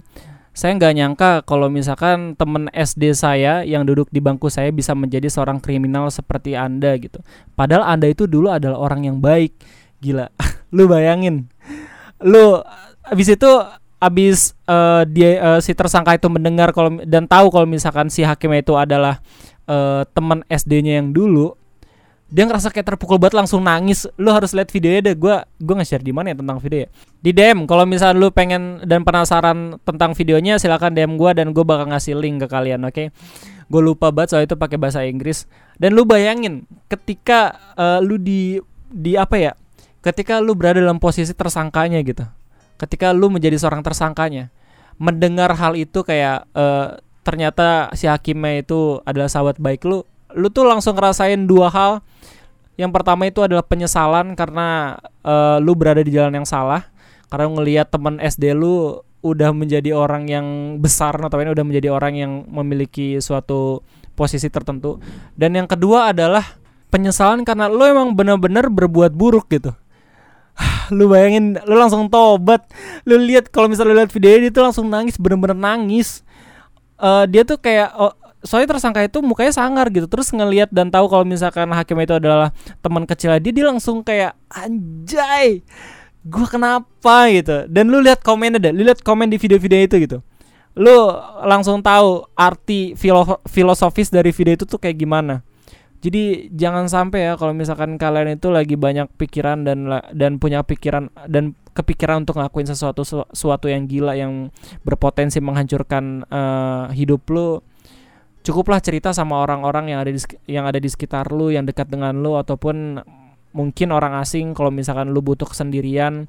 saya 0.52 0.76
nggak 0.76 0.94
nyangka 0.94 1.30
kalau 1.49 1.73
misalkan 1.73 2.37
temen 2.37 2.68
SD 2.76 3.16
saya 3.16 3.64
yang 3.64 3.88
duduk 3.88 4.12
di 4.12 4.21
bangku 4.21 4.52
saya 4.52 4.68
bisa 4.68 4.92
menjadi 4.92 5.32
seorang 5.32 5.56
kriminal 5.56 6.12
seperti 6.12 6.52
anda 6.52 6.92
gitu. 7.00 7.25
Padahal 7.56 7.88
anda 7.88 8.04
itu 8.04 8.28
dulu 8.28 8.52
adalah 8.52 8.76
orang 8.76 9.09
yang 9.09 9.16
baik. 9.16 9.56
Gila, 10.04 10.28
lu 10.76 10.85
bayangin, 10.92 11.49
lu 12.21 12.61
abis 13.09 13.32
itu 13.32 13.50
abis 14.02 14.52
uh, 14.66 15.06
dia 15.09 15.38
uh, 15.38 15.61
si 15.62 15.73
tersangka 15.73 16.18
itu 16.18 16.26
mendengar 16.26 16.75
kalau 16.75 17.00
dan 17.06 17.25
tahu 17.25 17.49
kalau 17.54 17.64
misalkan 17.71 18.11
si 18.11 18.26
hakimnya 18.26 18.61
itu 18.61 18.75
adalah 18.75 19.23
uh, 19.71 20.02
teman 20.12 20.44
SD-nya 20.50 21.00
yang 21.00 21.14
dulu, 21.14 21.54
dia 22.33 22.49
ngerasa 22.49 22.73
kayak 22.73 22.97
terpukul 22.97 23.21
banget 23.21 23.45
langsung 23.45 23.61
nangis. 23.61 24.09
Lu 24.17 24.33
harus 24.33 24.57
lihat 24.57 24.73
videonya 24.73 25.12
deh. 25.12 25.17
Gue 25.21 25.37
gue 25.61 25.75
nge-share 25.77 26.01
di 26.01 26.17
mana 26.17 26.33
ya 26.33 26.41
tentang 26.41 26.57
video 26.65 26.79
ya? 26.85 26.89
Di 27.21 27.31
DM 27.37 27.69
kalau 27.69 27.85
misalnya 27.85 28.17
lu 28.17 28.33
pengen 28.33 28.81
dan 28.89 29.05
penasaran 29.05 29.77
tentang 29.85 30.17
videonya 30.17 30.57
silakan 30.57 30.97
DM 30.97 31.21
gue 31.21 31.31
dan 31.37 31.53
gue 31.53 31.61
bakal 31.61 31.93
ngasih 31.93 32.17
link 32.17 32.41
ke 32.41 32.49
kalian 32.49 32.89
oke? 32.89 32.97
Okay? 32.97 33.07
gue 33.73 33.81
lupa 33.81 34.12
banget 34.12 34.37
soal 34.37 34.45
itu 34.45 34.57
pakai 34.57 34.77
bahasa 34.81 35.05
Inggris. 35.05 35.45
Dan 35.77 35.93
lu 35.93 36.05
bayangin 36.09 36.69
ketika 36.89 37.57
uh, 37.77 38.01
lu 38.01 38.17
di 38.17 38.61
di 38.89 39.17
apa 39.17 39.37
ya? 39.37 39.53
Ketika 40.05 40.41
lu 40.41 40.57
berada 40.57 40.81
dalam 40.81 41.01
posisi 41.01 41.33
tersangkanya 41.33 42.01
gitu. 42.01 42.25
Ketika 42.81 43.12
lu 43.12 43.29
menjadi 43.29 43.61
seorang 43.61 43.85
tersangkanya. 43.85 44.49
Mendengar 45.01 45.57
hal 45.57 45.77
itu 45.77 46.05
kayak 46.05 46.49
uh, 46.53 47.01
ternyata 47.25 47.89
si 47.97 48.09
hakimnya 48.09 48.61
itu 48.61 49.01
adalah 49.09 49.31
sahabat 49.31 49.57
baik 49.57 49.85
lu 49.89 50.05
lu 50.35 50.49
tuh 50.49 50.67
langsung 50.67 50.97
ngerasain 50.99 51.45
dua 51.49 51.69
hal. 51.73 51.93
Yang 52.81 52.91
pertama 52.97 53.29
itu 53.29 53.45
adalah 53.45 53.62
penyesalan 53.62 54.33
karena 54.33 54.97
uh, 55.23 55.61
lu 55.61 55.77
berada 55.77 56.01
di 56.01 56.12
jalan 56.12 56.43
yang 56.43 56.49
salah. 56.49 56.89
Karena 57.29 57.49
ngelihat 57.49 57.89
teman 57.93 58.21
SD 58.21 58.53
lu 58.57 59.01
udah 59.23 59.55
menjadi 59.55 59.95
orang 59.95 60.27
yang 60.27 60.47
besar 60.83 61.15
ini 61.15 61.55
udah 61.55 61.65
menjadi 61.65 61.89
orang 61.95 62.19
yang 62.19 62.33
memiliki 62.51 63.23
suatu 63.23 63.87
posisi 64.19 64.51
tertentu. 64.51 64.99
Dan 65.39 65.55
yang 65.57 65.71
kedua 65.71 66.11
adalah 66.11 66.59
penyesalan 66.93 67.47
karena 67.47 67.71
lu 67.71 67.81
emang 67.87 68.12
benar-benar 68.12 68.69
berbuat 68.69 69.15
buruk 69.15 69.49
gitu. 69.49 69.73
lu 70.97 71.09
bayangin 71.09 71.57
lu 71.65 71.77
langsung 71.79 72.11
tobat. 72.11 72.67
Lu 73.09 73.17
lihat 73.17 73.49
kalau 73.49 73.71
misalnya 73.71 73.95
lu 73.95 73.99
lihat 74.05 74.12
video 74.12 74.37
dia 74.43 74.53
tuh 74.53 74.65
langsung 74.67 74.87
nangis 74.91 75.17
bener-bener 75.17 75.57
nangis. 75.57 76.21
Uh, 77.03 77.25
dia 77.27 77.43
tuh 77.43 77.59
kayak 77.59 77.95
oh, 77.99 78.15
soalnya 78.42 78.75
tersangka 78.76 79.06
itu 79.06 79.22
mukanya 79.22 79.54
sangar 79.54 79.87
gitu 79.90 80.11
terus 80.11 80.30
ngelihat 80.34 80.68
dan 80.75 80.90
tahu 80.90 81.06
kalau 81.06 81.22
misalkan 81.22 81.70
hakim 81.70 81.99
itu 82.02 82.18
adalah 82.18 82.50
teman 82.82 83.06
kecil 83.06 83.34
dia 83.38 83.52
dia 83.54 83.66
langsung 83.66 84.02
kayak 84.02 84.34
anjay 84.50 85.62
gua 86.26 86.46
kenapa? 86.46 87.28
gitu. 87.30 87.66
Dan 87.66 87.90
lu 87.90 87.99
lihat 87.99 88.22
komennya 88.22 88.62
deh 88.62 88.72
lu 88.75 88.87
lihat 88.87 89.02
komen 89.02 89.30
di 89.30 89.38
video-video 89.38 89.78
itu 89.82 89.96
gitu. 90.06 90.18
Lu 90.78 91.12
langsung 91.44 91.84
tahu 91.84 92.25
arti 92.32 92.96
filosofis 93.50 94.08
dari 94.08 94.32
video 94.32 94.56
itu 94.56 94.64
tuh 94.64 94.78
kayak 94.80 94.96
gimana. 94.96 95.42
Jadi 96.02 96.50
jangan 96.50 96.90
sampai 96.90 97.30
ya 97.30 97.32
kalau 97.38 97.54
misalkan 97.54 97.94
kalian 97.94 98.34
itu 98.34 98.50
lagi 98.50 98.75
banyak 98.75 99.06
pikiran 99.14 99.62
dan 99.62 99.87
dan 100.11 100.42
punya 100.42 100.66
pikiran 100.66 101.14
dan 101.30 101.54
kepikiran 101.72 102.26
untuk 102.26 102.42
ngelakuin 102.42 102.66
sesuatu 102.66 103.06
sesuatu 103.06 103.70
yang 103.70 103.87
gila 103.87 104.18
yang 104.18 104.50
berpotensi 104.82 105.38
menghancurkan 105.38 106.26
uh, 106.26 106.90
hidup 106.90 107.22
lu 107.30 107.62
cukuplah 108.42 108.82
cerita 108.82 109.14
sama 109.14 109.38
orang-orang 109.40 109.94
yang 109.94 109.99
ada 110.02 110.11
di 110.11 110.20
yang 110.50 110.66
ada 110.66 110.82
di 110.82 110.90
sekitar 110.90 111.31
lu 111.31 111.55
yang 111.55 111.64
dekat 111.66 111.88
dengan 111.88 112.18
lu 112.18 112.35
ataupun 112.35 112.98
mungkin 113.55 113.88
orang 113.94 114.18
asing 114.18 114.52
kalau 114.52 114.74
misalkan 114.74 115.14
lu 115.14 115.22
butuh 115.22 115.46
kesendirian 115.46 116.26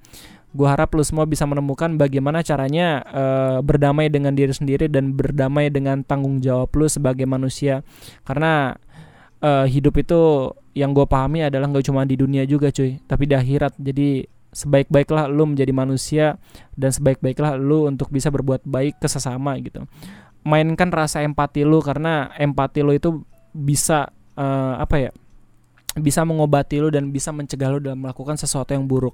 gua 0.54 0.78
harap 0.78 0.94
lu 0.94 1.02
semua 1.02 1.26
bisa 1.26 1.50
menemukan 1.50 1.98
bagaimana 1.98 2.46
caranya 2.46 3.02
uh, 3.10 3.60
berdamai 3.66 4.08
dengan 4.14 4.38
diri 4.38 4.54
sendiri 4.54 4.86
dan 4.86 5.18
berdamai 5.18 5.74
dengan 5.74 6.06
tanggung 6.06 6.40
jawab 6.40 6.70
lu 6.78 6.86
sebagai 6.86 7.26
manusia. 7.26 7.82
Karena 8.22 8.78
uh, 9.42 9.66
hidup 9.66 9.98
itu 9.98 10.54
yang 10.78 10.94
gue 10.94 11.06
pahami 11.06 11.46
adalah 11.46 11.70
nggak 11.70 11.86
cuma 11.90 12.06
di 12.06 12.18
dunia 12.18 12.46
juga 12.46 12.70
cuy 12.70 13.02
tapi 13.10 13.26
di 13.26 13.34
akhirat. 13.34 13.82
Jadi 13.82 14.30
sebaik-baiklah 14.54 15.26
lu 15.26 15.50
menjadi 15.50 15.74
manusia 15.74 16.38
dan 16.78 16.94
sebaik-baiklah 16.94 17.58
lu 17.58 17.90
untuk 17.90 18.14
bisa 18.14 18.30
berbuat 18.30 18.62
baik 18.70 19.02
ke 19.02 19.10
sesama 19.10 19.58
gitu 19.58 19.90
mainkan 20.44 20.92
rasa 20.92 21.24
empati 21.24 21.64
lu 21.64 21.80
karena 21.80 22.32
empati 22.36 22.84
lu 22.84 22.92
itu 22.96 23.24
bisa 23.56 24.12
uh, 24.36 24.76
apa 24.80 25.10
ya 25.10 25.12
bisa 26.00 26.26
mengobati 26.26 26.82
lu 26.82 26.90
dan 26.90 27.14
bisa 27.14 27.30
mencegah 27.30 27.70
lu 27.70 27.80
dalam 27.80 28.02
melakukan 28.02 28.38
sesuatu 28.38 28.74
yang 28.74 28.86
buruk. 28.90 29.14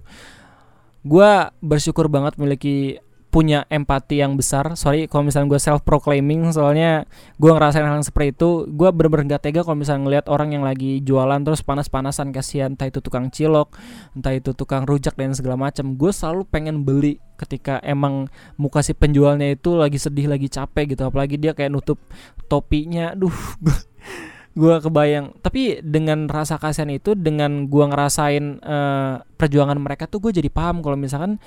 Gua 1.03 1.51
bersyukur 1.63 2.11
banget 2.11 2.35
memiliki 2.35 2.99
punya 3.29 3.69
empati 3.69 4.25
yang 4.25 4.33
besar. 4.33 4.73
Sorry 4.73 5.05
kalau 5.05 5.29
misalnya 5.29 5.53
gue 5.53 5.61
self 5.61 5.85
proclaiming 5.85 6.49
soalnya 6.49 7.05
gue 7.37 7.51
ngerasain 7.53 7.85
hal 7.85 8.01
yang 8.01 8.05
seperti 8.05 8.33
itu 8.33 8.65
gue 8.65 8.89
bener-bener 8.89 9.37
gak 9.37 9.49
tega 9.49 9.61
kalau 9.61 9.77
misalnya 9.77 10.01
ngeliat 10.09 10.25
orang 10.27 10.57
yang 10.57 10.65
lagi 10.65 10.97
jualan 11.05 11.37
terus 11.45 11.61
panas-panasan 11.61 12.33
kasihan 12.33 12.73
entah 12.73 12.89
itu 12.89 12.99
tukang 13.05 13.29
cilok 13.29 13.69
entah 14.17 14.33
itu 14.33 14.57
tukang 14.57 14.83
rujak 14.89 15.13
dan 15.13 15.37
segala 15.37 15.69
macam 15.69 15.93
gue 15.93 16.11
selalu 16.11 16.41
pengen 16.49 16.81
beli 16.81 17.21
ketika 17.39 17.79
emang 17.85 18.27
muka 18.59 18.83
si 18.83 18.91
penjualnya 18.91 19.55
itu 19.55 19.77
lagi 19.77 19.95
sedih 19.95 20.27
lagi 20.27 20.51
capek 20.51 20.97
gitu. 20.97 21.07
Apalagi 21.07 21.39
dia 21.39 21.55
kayak 21.55 21.71
nutup 21.71 22.01
topinya. 22.51 23.15
Duh 23.15 23.31
gue 24.59 24.75
kebayang. 24.83 25.39
Tapi 25.39 25.79
dengan 25.79 26.27
rasa 26.27 26.59
kasihan 26.59 26.91
itu 26.91 27.15
dengan 27.15 27.71
gue 27.71 27.85
ngerasain 27.87 28.59
uh, 28.59 29.23
perjuangan 29.39 29.79
mereka 29.79 30.09
tuh 30.09 30.19
gue 30.19 30.35
jadi 30.35 30.51
paham 30.51 30.83
kalau 30.83 30.99
misalkan 30.99 31.39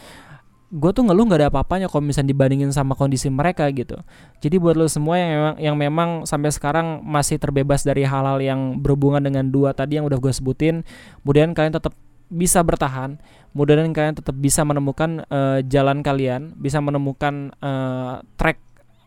gue 0.72 0.90
tuh 0.96 1.04
ngeluh 1.04 1.28
nggak 1.28 1.40
ada 1.44 1.48
apa-apanya 1.52 1.86
kalau 1.92 2.00
misalnya 2.00 2.32
dibandingin 2.32 2.72
sama 2.72 2.96
kondisi 2.96 3.28
mereka 3.28 3.68
gitu. 3.76 4.00
Jadi 4.40 4.56
buat 4.56 4.72
lo 4.72 4.88
semua 4.88 5.20
yang 5.20 5.30
memang 5.36 5.54
yang 5.60 5.76
memang 5.76 6.08
sampai 6.24 6.48
sekarang 6.48 7.04
masih 7.04 7.36
terbebas 7.36 7.84
dari 7.84 8.08
hal-hal 8.08 8.40
yang 8.40 8.80
berhubungan 8.80 9.20
dengan 9.20 9.52
dua 9.52 9.76
tadi 9.76 10.00
yang 10.00 10.08
udah 10.08 10.16
gue 10.16 10.32
sebutin, 10.32 10.80
kemudian 11.20 11.52
kalian 11.52 11.76
tetap 11.76 11.92
bisa 12.32 12.64
bertahan, 12.64 13.20
mudah-mudahan 13.52 13.92
kalian 13.92 14.16
tetap 14.16 14.32
bisa 14.40 14.64
menemukan 14.64 15.28
uh, 15.28 15.60
jalan 15.68 16.00
kalian, 16.00 16.56
bisa 16.56 16.80
menemukan 16.80 17.52
uh, 17.60 18.24
track 18.40 18.56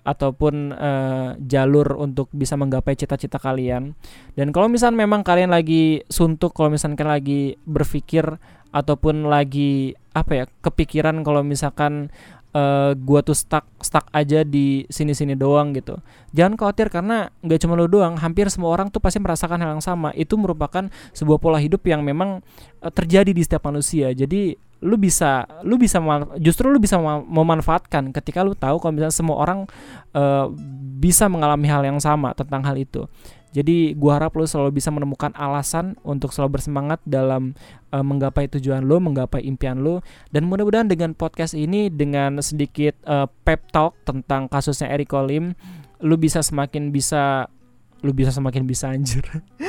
ataupun 0.06 0.72
uh, 0.72 1.34
jalur 1.42 1.98
untuk 1.98 2.30
bisa 2.30 2.54
menggapai 2.54 2.94
cita-cita 2.94 3.42
kalian. 3.42 3.98
Dan 4.38 4.54
kalau 4.54 4.70
misalnya 4.70 5.04
memang 5.04 5.26
kalian 5.26 5.50
lagi 5.50 6.06
suntuk, 6.08 6.54
kalau 6.54 6.70
misalnya 6.70 6.96
kalian 7.02 7.16
lagi 7.18 7.42
berpikir 7.66 8.38
ataupun 8.76 9.32
lagi 9.32 9.96
apa 10.12 10.32
ya 10.32 10.46
kepikiran 10.60 11.24
kalau 11.24 11.44
misalkan 11.44 12.12
uh, 12.56 12.96
gua 12.96 13.20
tuh 13.20 13.36
stuck 13.36 13.68
stuck 13.84 14.08
aja 14.16 14.48
di 14.48 14.88
sini-sini 14.88 15.36
doang 15.36 15.76
gitu. 15.76 16.00
Jangan 16.32 16.56
khawatir 16.56 16.88
karena 16.88 17.28
nggak 17.44 17.60
cuma 17.60 17.76
lo 17.76 17.86
doang, 17.92 18.16
hampir 18.16 18.48
semua 18.48 18.72
orang 18.72 18.88
tuh 18.88 19.04
pasti 19.04 19.20
merasakan 19.20 19.60
hal 19.60 19.76
yang 19.76 19.84
sama. 19.84 20.16
Itu 20.16 20.40
merupakan 20.40 20.88
sebuah 21.12 21.38
pola 21.38 21.60
hidup 21.60 21.84
yang 21.84 22.02
memang 22.02 22.40
uh, 22.80 22.92
terjadi 22.92 23.36
di 23.36 23.44
setiap 23.44 23.68
manusia. 23.68 24.16
Jadi 24.16 24.56
lu 24.86 25.00
bisa 25.00 25.48
lu 25.66 25.80
bisa 25.82 25.98
justru 26.38 26.70
lu 26.70 26.78
bisa 26.78 27.00
memanfaatkan 27.26 28.12
ketika 28.12 28.44
lu 28.46 28.54
tahu 28.54 28.78
kalau 28.78 28.94
misalnya 28.94 29.16
semua 29.16 29.38
orang 29.40 29.60
uh, 30.14 30.52
bisa 31.00 31.26
mengalami 31.32 31.66
hal 31.72 31.82
yang 31.82 32.00
sama 32.00 32.32
tentang 32.38 32.62
hal 32.64 32.76
itu. 32.78 33.08
Jadi 33.56 33.96
gua 33.96 34.20
harap 34.20 34.36
lo 34.36 34.44
selalu 34.44 34.76
bisa 34.84 34.92
menemukan 34.92 35.32
alasan 35.32 35.96
untuk 36.04 36.36
selalu 36.36 36.60
bersemangat 36.60 37.00
dalam 37.08 37.56
uh, 37.96 38.04
menggapai 38.04 38.52
tujuan 38.52 38.84
lo, 38.84 39.00
menggapai 39.00 39.48
impian 39.48 39.80
lo 39.80 40.04
dan 40.36 40.44
mudah-mudahan 40.44 40.92
dengan 40.92 41.16
podcast 41.16 41.56
ini 41.56 41.88
dengan 41.88 42.44
sedikit 42.44 43.00
uh, 43.08 43.32
pep 43.48 43.72
talk 43.72 43.96
tentang 44.04 44.52
kasusnya 44.52 44.92
Eric 44.92 45.16
Olim, 45.16 45.56
lu 46.04 46.20
bisa 46.20 46.44
semakin 46.44 46.92
bisa 46.92 47.48
lu 48.04 48.12
bisa 48.12 48.36
semakin 48.36 48.68
bisa 48.68 48.92
anjir. 48.92 49.24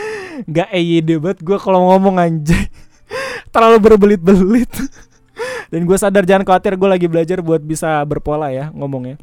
Gak 0.55 0.69
EYD 0.75 1.23
banget 1.23 1.41
gue 1.47 1.57
kalau 1.57 1.95
ngomong 1.95 2.19
anjay. 2.19 2.67
Terlalu 3.55 3.79
berbelit-belit. 3.81 4.69
Dan 5.73 5.87
gue 5.87 5.97
sadar 5.97 6.27
jangan 6.27 6.43
khawatir 6.43 6.75
gue 6.75 6.89
lagi 6.91 7.07
belajar 7.07 7.39
buat 7.39 7.63
bisa 7.63 8.03
berpola 8.03 8.51
ya 8.51 8.75
ngomongnya. 8.75 9.17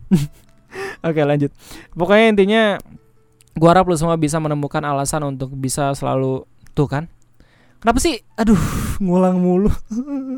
Oke 1.03 1.21
lanjut. 1.21 1.51
Pokoknya 1.93 2.25
intinya 2.31 2.63
Gua 3.53 3.69
harap 3.77 3.85
lu 3.85 3.93
semua 3.93 4.17
bisa 4.17 4.41
menemukan 4.41 4.81
alasan 4.81 5.23
untuk 5.29 5.53
bisa 5.53 5.93
selalu 5.93 6.45
tuh 6.73 6.89
kan. 6.89 7.05
Kenapa 7.83 7.99
sih? 7.99 8.23
Aduh, 8.39 8.57
ngulang 9.03 9.37
mulu. 9.37 9.69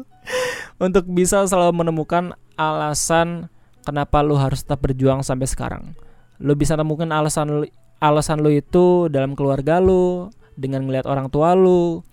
untuk 0.85 1.05
bisa 1.07 1.45
selalu 1.45 1.85
menemukan 1.85 2.33
alasan 2.57 3.47
kenapa 3.85 4.25
lu 4.25 4.35
harus 4.35 4.65
tetap 4.65 4.81
berjuang 4.81 5.21
sampai 5.21 5.47
sekarang. 5.47 5.95
Lu 6.41 6.57
bisa 6.57 6.75
temukan 6.75 7.07
alasan 7.13 7.63
lu, 7.63 7.65
alasan 8.03 8.43
lu 8.43 8.51
itu 8.51 9.07
dalam 9.07 9.37
keluarga 9.37 9.79
lu, 9.79 10.27
dengan 10.57 10.83
ngelihat 10.83 11.07
orang 11.07 11.31
tua 11.31 11.53
lu, 11.55 12.03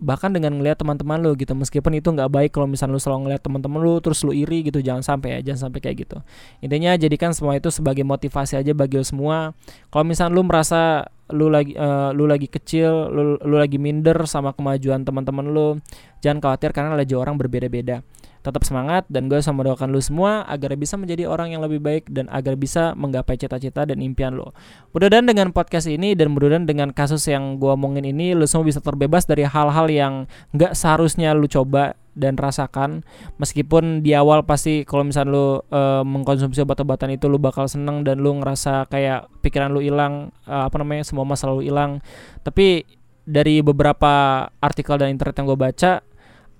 bahkan 0.00 0.32
dengan 0.32 0.56
ngelihat 0.56 0.80
teman-teman 0.80 1.20
lu 1.20 1.36
gitu 1.36 1.52
meskipun 1.52 1.92
itu 2.00 2.08
nggak 2.08 2.32
baik 2.32 2.50
kalau 2.56 2.64
misalnya 2.64 2.96
lu 2.96 3.00
selalu 3.00 3.28
ngelihat 3.28 3.42
teman-teman 3.44 3.78
lu 3.84 4.00
terus 4.00 4.24
lu 4.24 4.32
iri 4.32 4.64
gitu 4.64 4.80
jangan 4.80 5.04
sampai 5.04 5.36
ya 5.36 5.52
jangan 5.52 5.68
sampai 5.68 5.80
kayak 5.84 5.96
gitu. 6.08 6.18
Intinya 6.64 6.96
jadikan 6.96 7.36
semua 7.36 7.60
itu 7.60 7.68
sebagai 7.68 8.02
motivasi 8.02 8.56
aja 8.56 8.72
bagi 8.72 8.96
lu 8.96 9.04
semua. 9.04 9.52
Kalau 9.92 10.04
misalnya 10.08 10.32
lu 10.32 10.42
merasa 10.42 11.04
lu 11.30 11.46
lagi 11.46 11.78
uh, 11.78 12.10
lu 12.10 12.26
lagi 12.26 12.50
kecil 12.50 13.12
lu, 13.12 13.22
lu 13.38 13.56
lagi 13.60 13.78
minder 13.78 14.18
sama 14.26 14.50
kemajuan 14.50 15.06
teman-teman 15.06 15.46
lu 15.46 15.78
jangan 16.18 16.42
khawatir 16.42 16.74
karena 16.74 16.98
lagi 16.98 17.14
orang 17.14 17.38
berbeda-beda 17.38 18.02
tetap 18.40 18.64
semangat 18.64 19.04
dan 19.12 19.28
gue 19.28 19.36
sama 19.44 19.60
doakan 19.64 19.92
lu 19.92 20.00
semua 20.00 20.48
agar 20.48 20.72
bisa 20.80 20.96
menjadi 20.96 21.28
orang 21.28 21.52
yang 21.52 21.60
lebih 21.60 21.80
baik 21.80 22.08
dan 22.08 22.26
agar 22.32 22.56
bisa 22.56 22.96
menggapai 22.96 23.36
cita-cita 23.36 23.84
dan 23.84 24.00
impian 24.00 24.32
lo. 24.32 24.56
Mudah-mudahan 24.96 25.28
dengan 25.28 25.52
podcast 25.52 25.86
ini 25.86 26.16
dan 26.16 26.32
mudah-mudahan 26.32 26.64
dengan 26.64 26.88
kasus 26.96 27.28
yang 27.28 27.60
gue 27.60 27.68
omongin 27.68 28.08
ini 28.08 28.32
lu 28.32 28.48
semua 28.48 28.64
bisa 28.64 28.80
terbebas 28.80 29.28
dari 29.28 29.44
hal-hal 29.44 29.86
yang 29.92 30.14
nggak 30.56 30.72
seharusnya 30.72 31.36
lu 31.36 31.44
coba 31.46 32.00
dan 32.16 32.34
rasakan 32.34 33.06
meskipun 33.38 34.02
di 34.02 34.18
awal 34.18 34.42
pasti 34.42 34.82
kalau 34.82 35.06
misalnya 35.06 35.30
lu 35.30 35.46
uh, 35.70 36.02
mengkonsumsi 36.02 36.58
obat-obatan 36.66 37.14
itu 37.14 37.30
lu 37.30 37.38
bakal 37.38 37.70
seneng 37.70 38.02
dan 38.02 38.18
lu 38.18 38.34
ngerasa 38.42 38.90
kayak 38.90 39.30
pikiran 39.40 39.70
lu 39.70 39.78
hilang 39.78 40.34
uh, 40.50 40.66
apa 40.66 40.76
namanya 40.82 41.06
semua 41.06 41.22
masalah 41.22 41.54
lu 41.54 41.62
hilang 41.62 42.02
tapi 42.42 42.82
dari 43.30 43.62
beberapa 43.62 44.46
artikel 44.58 44.98
dan 44.98 45.14
internet 45.14 45.38
yang 45.38 45.46
gue 45.46 45.58
baca 45.60 45.92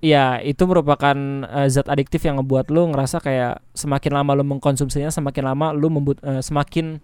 ya 0.00 0.40
itu 0.40 0.64
merupakan 0.64 1.16
uh, 1.44 1.68
zat 1.68 1.88
adiktif 1.92 2.24
yang 2.24 2.40
ngebuat 2.40 2.72
lu 2.72 2.88
ngerasa 2.88 3.20
kayak 3.20 3.60
semakin 3.76 4.12
lama 4.16 4.32
lu 4.32 4.44
mengkonsumsinya 4.48 5.12
semakin 5.12 5.44
lama 5.44 5.76
lu 5.76 5.92
membut 5.92 6.16
uh, 6.24 6.40
semakin 6.40 7.00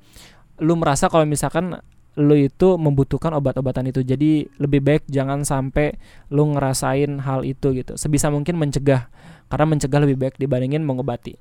lu 0.61 0.75
merasa 0.81 1.13
kalau 1.13 1.29
misalkan 1.29 1.77
lu 2.17 2.33
itu 2.33 2.81
membutuhkan 2.81 3.37
obat-obatan 3.37 3.93
itu. 3.93 4.01
Jadi 4.01 4.49
lebih 4.57 4.81
baik 4.81 5.05
jangan 5.07 5.45
sampai 5.45 6.01
lu 6.33 6.49
ngerasain 6.57 7.21
hal 7.21 7.45
itu 7.45 7.77
gitu. 7.77 7.93
Sebisa 8.01 8.33
mungkin 8.33 8.57
mencegah 8.57 9.13
karena 9.53 9.67
mencegah 9.69 10.01
lebih 10.03 10.17
baik 10.17 10.35
dibandingin 10.41 10.81
mengobati. 10.81 11.37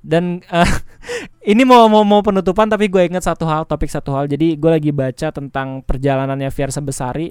Dan 0.00 0.40
uh, 0.48 0.64
ini 1.52 1.62
mau 1.68 1.84
mau 1.92 2.08
mau 2.08 2.24
penutupan 2.24 2.72
tapi 2.72 2.88
gue 2.88 3.04
inget 3.04 3.20
satu 3.20 3.44
hal 3.44 3.68
topik 3.68 3.92
satu 3.92 4.16
hal. 4.16 4.24
Jadi 4.24 4.56
gue 4.56 4.70
lagi 4.72 4.90
baca 4.96 5.28
tentang 5.28 5.84
perjalanannya 5.84 6.48
Fiersa 6.48 6.80
Besari 6.80 7.28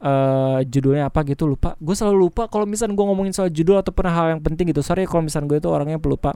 uh, 0.00 0.58
judulnya 0.64 1.08
apa 1.12 1.22
gitu 1.28 1.46
lupa. 1.46 1.76
Gue 1.78 1.94
selalu 1.94 2.28
lupa 2.28 2.48
kalau 2.48 2.64
misalnya 2.64 2.96
gue 2.96 3.06
ngomongin 3.06 3.32
soal 3.36 3.52
judul 3.52 3.78
atau 3.78 3.92
pernah 3.92 4.12
hal 4.12 4.26
yang 4.36 4.40
penting 4.42 4.72
gitu. 4.72 4.80
Sorry 4.80 5.04
kalau 5.04 5.24
misalnya 5.24 5.46
gue 5.52 5.58
itu 5.60 5.68
orangnya 5.70 6.00
pelupa. 6.00 6.34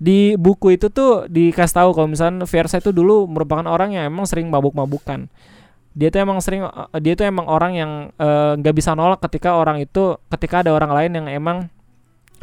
Di 0.00 0.32
buku 0.40 0.80
itu 0.80 0.88
tuh 0.88 1.28
dikasih 1.28 1.76
tahu 1.84 1.90
kalau 1.92 2.08
misalnya 2.08 2.48
Versa 2.48 2.80
itu 2.80 2.88
dulu 2.88 3.28
merupakan 3.28 3.68
orang 3.68 3.92
yang 3.92 4.08
emang 4.08 4.24
sering 4.24 4.48
mabuk-mabukan. 4.48 5.28
Dia 5.92 6.08
tuh 6.08 6.22
emang 6.22 6.38
sering 6.40 6.64
uh, 6.64 6.88
dia 7.02 7.18
tuh 7.18 7.26
emang 7.26 7.50
orang 7.50 7.72
yang 7.74 7.92
eh, 8.14 8.52
nggak 8.62 8.72
uh, 8.72 8.78
bisa 8.78 8.94
nolak 8.94 9.18
ketika 9.26 9.58
orang 9.58 9.82
itu 9.82 10.16
ketika 10.30 10.62
ada 10.62 10.70
orang 10.70 10.94
lain 10.94 11.10
yang 11.18 11.26
emang 11.26 11.58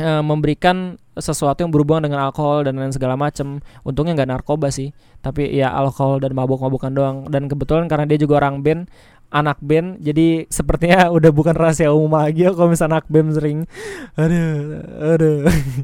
uh, 0.03 0.19
memberikan 0.19 0.99
sesuatu 1.17 1.65
yang 1.65 1.71
berhubungan 1.73 2.11
dengan 2.11 2.27
alkohol 2.29 2.67
dan 2.67 2.77
lain 2.77 2.93
segala 2.93 3.17
macam 3.17 3.63
untungnya 3.81 4.13
nggak 4.19 4.29
narkoba 4.35 4.69
sih 4.69 4.93
tapi 5.27 5.49
ya 5.49 5.73
alkohol 5.73 6.21
dan 6.21 6.31
mabuk-mabukan 6.37 6.91
doang. 6.93 7.17
Dan 7.27 7.49
kebetulan 7.51 7.89
karena 7.89 8.05
dia 8.07 8.19
juga 8.21 8.39
orang 8.39 8.61
band 8.61 8.87
anak 9.27 9.59
band 9.59 9.99
jadi 9.99 10.47
sepertinya 10.47 11.07
udah 11.17 11.31
bukan 11.35 11.55
rahasia 11.55 11.91
umum 11.91 12.15
lagi 12.15 12.47
ya 12.47 12.55
kalau 12.55 12.71
misalnya 12.71 12.99
anak 12.99 13.07
band 13.11 13.29
sering 13.35 13.59
aduh 14.15 14.81
aduh. 15.15 15.37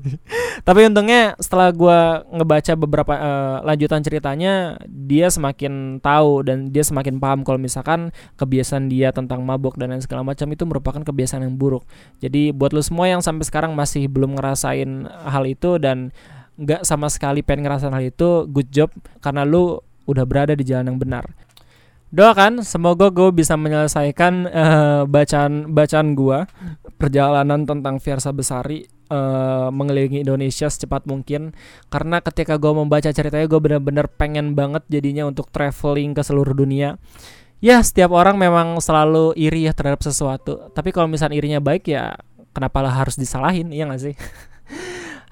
Tapi 0.67 0.79
untungnya 0.87 1.35
setelah 1.41 1.75
gue 1.75 1.99
ngebaca 2.39 2.73
beberapa 2.79 3.13
uh, 3.13 3.57
lanjutan 3.67 3.99
ceritanya 3.99 4.79
dia 4.87 5.27
semakin 5.27 5.99
tahu 5.99 6.45
dan 6.47 6.71
dia 6.71 6.87
semakin 6.87 7.19
paham 7.19 7.43
kalau 7.43 7.59
misalkan 7.59 8.15
kebiasaan 8.39 8.87
dia 8.87 9.11
tentang 9.11 9.43
mabuk 9.43 9.75
dan 9.75 9.91
lain 9.91 9.99
segala 9.99 10.23
macam 10.23 10.47
itu 10.53 10.63
merupakan 10.63 11.03
kebiasaan 11.03 11.43
yang 11.43 11.59
buruk. 11.59 11.83
Jadi 12.23 12.55
buat 12.55 12.71
lo 12.71 12.79
semua 12.79 13.11
yang 13.11 13.19
sampai 13.19 13.43
sekarang 13.43 13.75
masih 13.75 14.07
belum 14.07 14.39
ngerasain 14.39 15.09
hal 15.09 15.43
itu 15.43 15.81
dan 15.83 16.15
nggak 16.55 16.85
sama 16.85 17.09
sekali 17.09 17.41
pengen 17.41 17.65
ngerasain 17.67 17.91
hal 17.91 18.05
itu 18.05 18.45
good 18.47 18.69
job 18.69 18.93
karena 19.19 19.43
lu 19.43 19.81
udah 20.05 20.23
berada 20.27 20.53
di 20.53 20.63
jalan 20.67 20.93
yang 20.93 20.99
benar 20.99 21.25
doakan 22.13 22.61
semoga 22.61 23.09
gue 23.09 23.33
bisa 23.33 23.57
menyelesaikan 23.57 24.33
uh, 24.45 25.01
bacaan 25.09 25.73
bacaan 25.73 26.13
gue 26.13 26.45
perjalanan 27.01 27.65
tentang 27.65 27.97
Fiersa 27.97 28.29
Besari 28.29 28.85
uh, 29.09 29.73
mengelilingi 29.73 30.21
Indonesia 30.21 30.69
secepat 30.69 31.09
mungkin. 31.09 31.57
Karena 31.89 32.21
ketika 32.21 32.61
gue 32.61 32.69
membaca 32.69 33.09
ceritanya 33.09 33.49
gue 33.49 33.59
bener-bener 33.59 34.05
pengen 34.07 34.53
banget 34.53 34.85
jadinya 34.87 35.25
untuk 35.25 35.49
traveling 35.49 36.13
ke 36.13 36.21
seluruh 36.21 36.53
dunia. 36.53 37.01
Ya 37.63 37.81
setiap 37.81 38.13
orang 38.13 38.37
memang 38.37 38.77
selalu 38.77 39.33
iri 39.33 39.65
ya 39.65 39.73
terhadap 39.73 40.05
sesuatu. 40.05 40.69
Tapi 40.69 40.93
kalau 40.93 41.09
misalnya 41.09 41.39
irinya 41.41 41.59
baik 41.59 41.89
ya 41.89 42.13
kenapa 42.53 42.85
lah 42.85 42.93
harus 42.93 43.17
disalahin 43.17 43.73
iya 43.73 43.89
gak 43.89 43.99
sih 43.99 44.15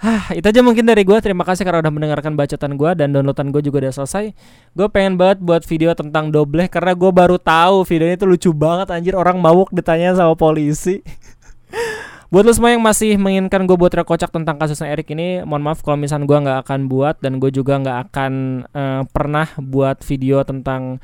Hah, 0.02 0.34
itu 0.34 0.42
aja 0.50 0.66
mungkin 0.66 0.82
dari 0.82 1.06
gue. 1.06 1.14
Terima 1.22 1.46
kasih 1.46 1.62
karena 1.62 1.86
udah 1.86 1.94
mendengarkan 1.94 2.34
bacotan 2.34 2.74
gue 2.74 2.90
dan 2.98 3.14
downloadan 3.14 3.54
gue 3.54 3.62
juga 3.62 3.86
udah 3.86 3.94
selesai. 4.02 4.34
Gue 4.74 4.88
pengen 4.90 5.14
banget 5.14 5.46
buat 5.46 5.62
video 5.62 5.94
tentang 5.94 6.34
dobleh 6.34 6.66
karena 6.74 6.98
gue 6.98 7.12
baru 7.14 7.38
tahu 7.38 7.86
videonya 7.86 8.18
itu 8.18 8.26
lucu 8.26 8.50
banget 8.50 8.90
anjir 8.90 9.14
orang 9.14 9.38
mabuk 9.38 9.70
ditanya 9.70 10.18
sama 10.18 10.34
polisi. 10.34 11.06
buat 12.34 12.42
lo 12.42 12.50
semua 12.50 12.74
yang 12.74 12.82
masih 12.82 13.14
menginginkan 13.22 13.70
gue 13.70 13.78
buat 13.78 13.94
rekocak 13.94 14.34
tentang 14.34 14.58
kasusnya 14.58 14.90
Erik 14.90 15.14
ini, 15.14 15.46
mohon 15.46 15.62
maaf 15.62 15.86
kalau 15.86 16.02
misalnya 16.02 16.26
gue 16.26 16.38
nggak 16.50 16.60
akan 16.66 16.80
buat 16.90 17.16
dan 17.22 17.38
gue 17.38 17.52
juga 17.54 17.78
nggak 17.78 17.98
akan 18.10 18.34
uh, 18.74 19.02
pernah 19.06 19.54
buat 19.62 20.02
video 20.02 20.42
tentang 20.42 20.98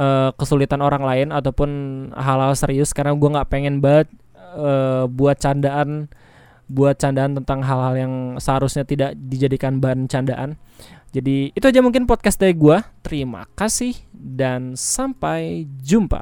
uh, 0.00 0.32
kesulitan 0.40 0.80
orang 0.80 1.04
lain 1.04 1.28
ataupun 1.36 1.70
hal-hal 2.16 2.56
serius 2.56 2.96
karena 2.96 3.12
gue 3.12 3.28
nggak 3.28 3.50
pengen 3.52 3.84
banget 3.84 4.08
uh, 4.56 5.04
buat 5.04 5.36
candaan 5.36 6.08
buat 6.68 7.00
candaan 7.00 7.34
tentang 7.40 7.64
hal-hal 7.64 7.94
yang 7.96 8.14
seharusnya 8.36 8.84
tidak 8.84 9.16
dijadikan 9.16 9.80
bahan 9.80 10.04
candaan. 10.06 10.60
Jadi 11.08 11.56
itu 11.56 11.64
aja 11.64 11.80
mungkin 11.80 12.04
podcast 12.04 12.36
dari 12.36 12.52
gue. 12.52 12.76
Terima 13.00 13.48
kasih 13.56 13.96
dan 14.12 14.76
sampai 14.76 15.64
jumpa. 15.80 16.20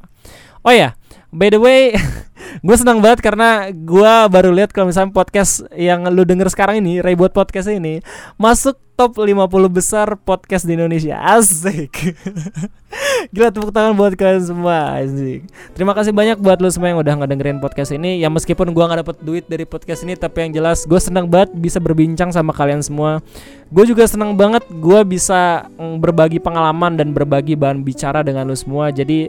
Oh 0.62 0.74
ya, 0.74 0.94
by 1.36 1.52
the 1.52 1.60
way, 1.60 1.92
gue 2.66 2.76
senang 2.80 3.04
banget 3.04 3.20
karena 3.20 3.68
gue 3.68 4.12
baru 4.32 4.50
lihat 4.56 4.72
kalau 4.72 4.88
misalnya 4.88 5.12
podcast 5.12 5.68
yang 5.76 6.08
lu 6.08 6.24
denger 6.24 6.48
sekarang 6.48 6.80
ini, 6.80 7.04
Reboot 7.04 7.36
Podcast 7.36 7.68
ini 7.68 8.00
masuk 8.40 8.80
top 8.96 9.20
50 9.20 9.44
besar 9.68 10.16
podcast 10.16 10.64
di 10.64 10.72
Indonesia. 10.72 11.20
Asik. 11.20 12.16
Gila 13.36 13.52
tepuk 13.52 13.68
tangan 13.68 13.92
buat 13.92 14.16
kalian 14.16 14.40
semua. 14.40 14.96
Asik. 14.96 15.44
Terima 15.76 15.92
kasih 15.92 16.16
banyak 16.16 16.40
buat 16.40 16.56
lu 16.64 16.72
semua 16.72 16.96
yang 16.96 17.04
udah 17.04 17.14
ngedengerin 17.20 17.60
podcast 17.60 17.92
ini. 17.92 18.24
Ya 18.24 18.32
meskipun 18.32 18.72
gua 18.72 18.88
nggak 18.88 19.04
dapet 19.04 19.16
duit 19.20 19.44
dari 19.44 19.68
podcast 19.68 20.00
ini, 20.08 20.16
tapi 20.16 20.48
yang 20.48 20.64
jelas 20.64 20.88
gue 20.88 20.96
senang 20.96 21.28
banget 21.28 21.52
bisa 21.52 21.76
berbincang 21.76 22.32
sama 22.32 22.56
kalian 22.56 22.80
semua. 22.80 23.20
Gue 23.68 23.84
juga 23.84 24.08
senang 24.08 24.32
banget 24.32 24.64
gue 24.72 25.00
bisa 25.04 25.68
mm, 25.76 26.00
berbagi 26.00 26.40
pengalaman 26.40 26.96
dan 26.96 27.12
berbagi 27.12 27.52
bahan 27.52 27.84
bicara 27.84 28.24
dengan 28.24 28.48
lu 28.48 28.56
semua. 28.56 28.88
Jadi 28.88 29.28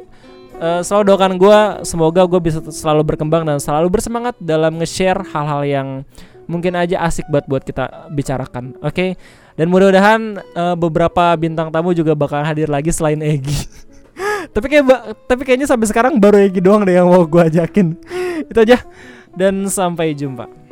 uh, 0.61 0.81
selalu 0.81 1.03
doakan 1.13 1.33
gue 1.37 1.59
semoga 1.85 2.21
gue 2.25 2.41
bisa 2.41 2.59
selalu 2.69 3.13
berkembang 3.13 3.45
dan 3.45 3.57
selalu 3.61 3.87
bersemangat 3.99 4.35
dalam 4.41 4.77
nge-share 4.81 5.21
hal-hal 5.33 5.61
yang 5.65 5.87
mungkin 6.47 6.73
aja 6.79 7.03
asik 7.03 7.27
buat 7.27 7.45
buat 7.45 7.63
kita 7.63 8.09
bicarakan. 8.11 8.79
Oke. 8.81 8.91
Okay? 8.93 9.09
Dan 9.57 9.73
mudah-mudahan 9.73 10.37
uh, 10.53 10.75
beberapa 10.77 11.33
bintang 11.33 11.73
tamu 11.73 11.89
juga 11.91 12.13
bakal 12.13 12.45
hadir 12.45 12.69
lagi 12.69 12.93
selain 12.93 13.17
Egi. 13.19 13.57
tapi 14.55 14.69
kayak 14.69 14.85
tapi 15.25 15.41
kayaknya 15.43 15.65
sampai 15.65 15.89
sekarang 15.89 16.21
baru 16.21 16.45
Egi 16.45 16.61
doang 16.61 16.85
deh 16.85 16.93
yang 16.93 17.09
mau 17.09 17.25
gue 17.25 17.41
ajakin. 17.41 17.97
Itu 18.45 18.59
aja 18.61 18.85
dan 19.33 19.65
sampai 19.69 20.13
jumpa. 20.13 20.66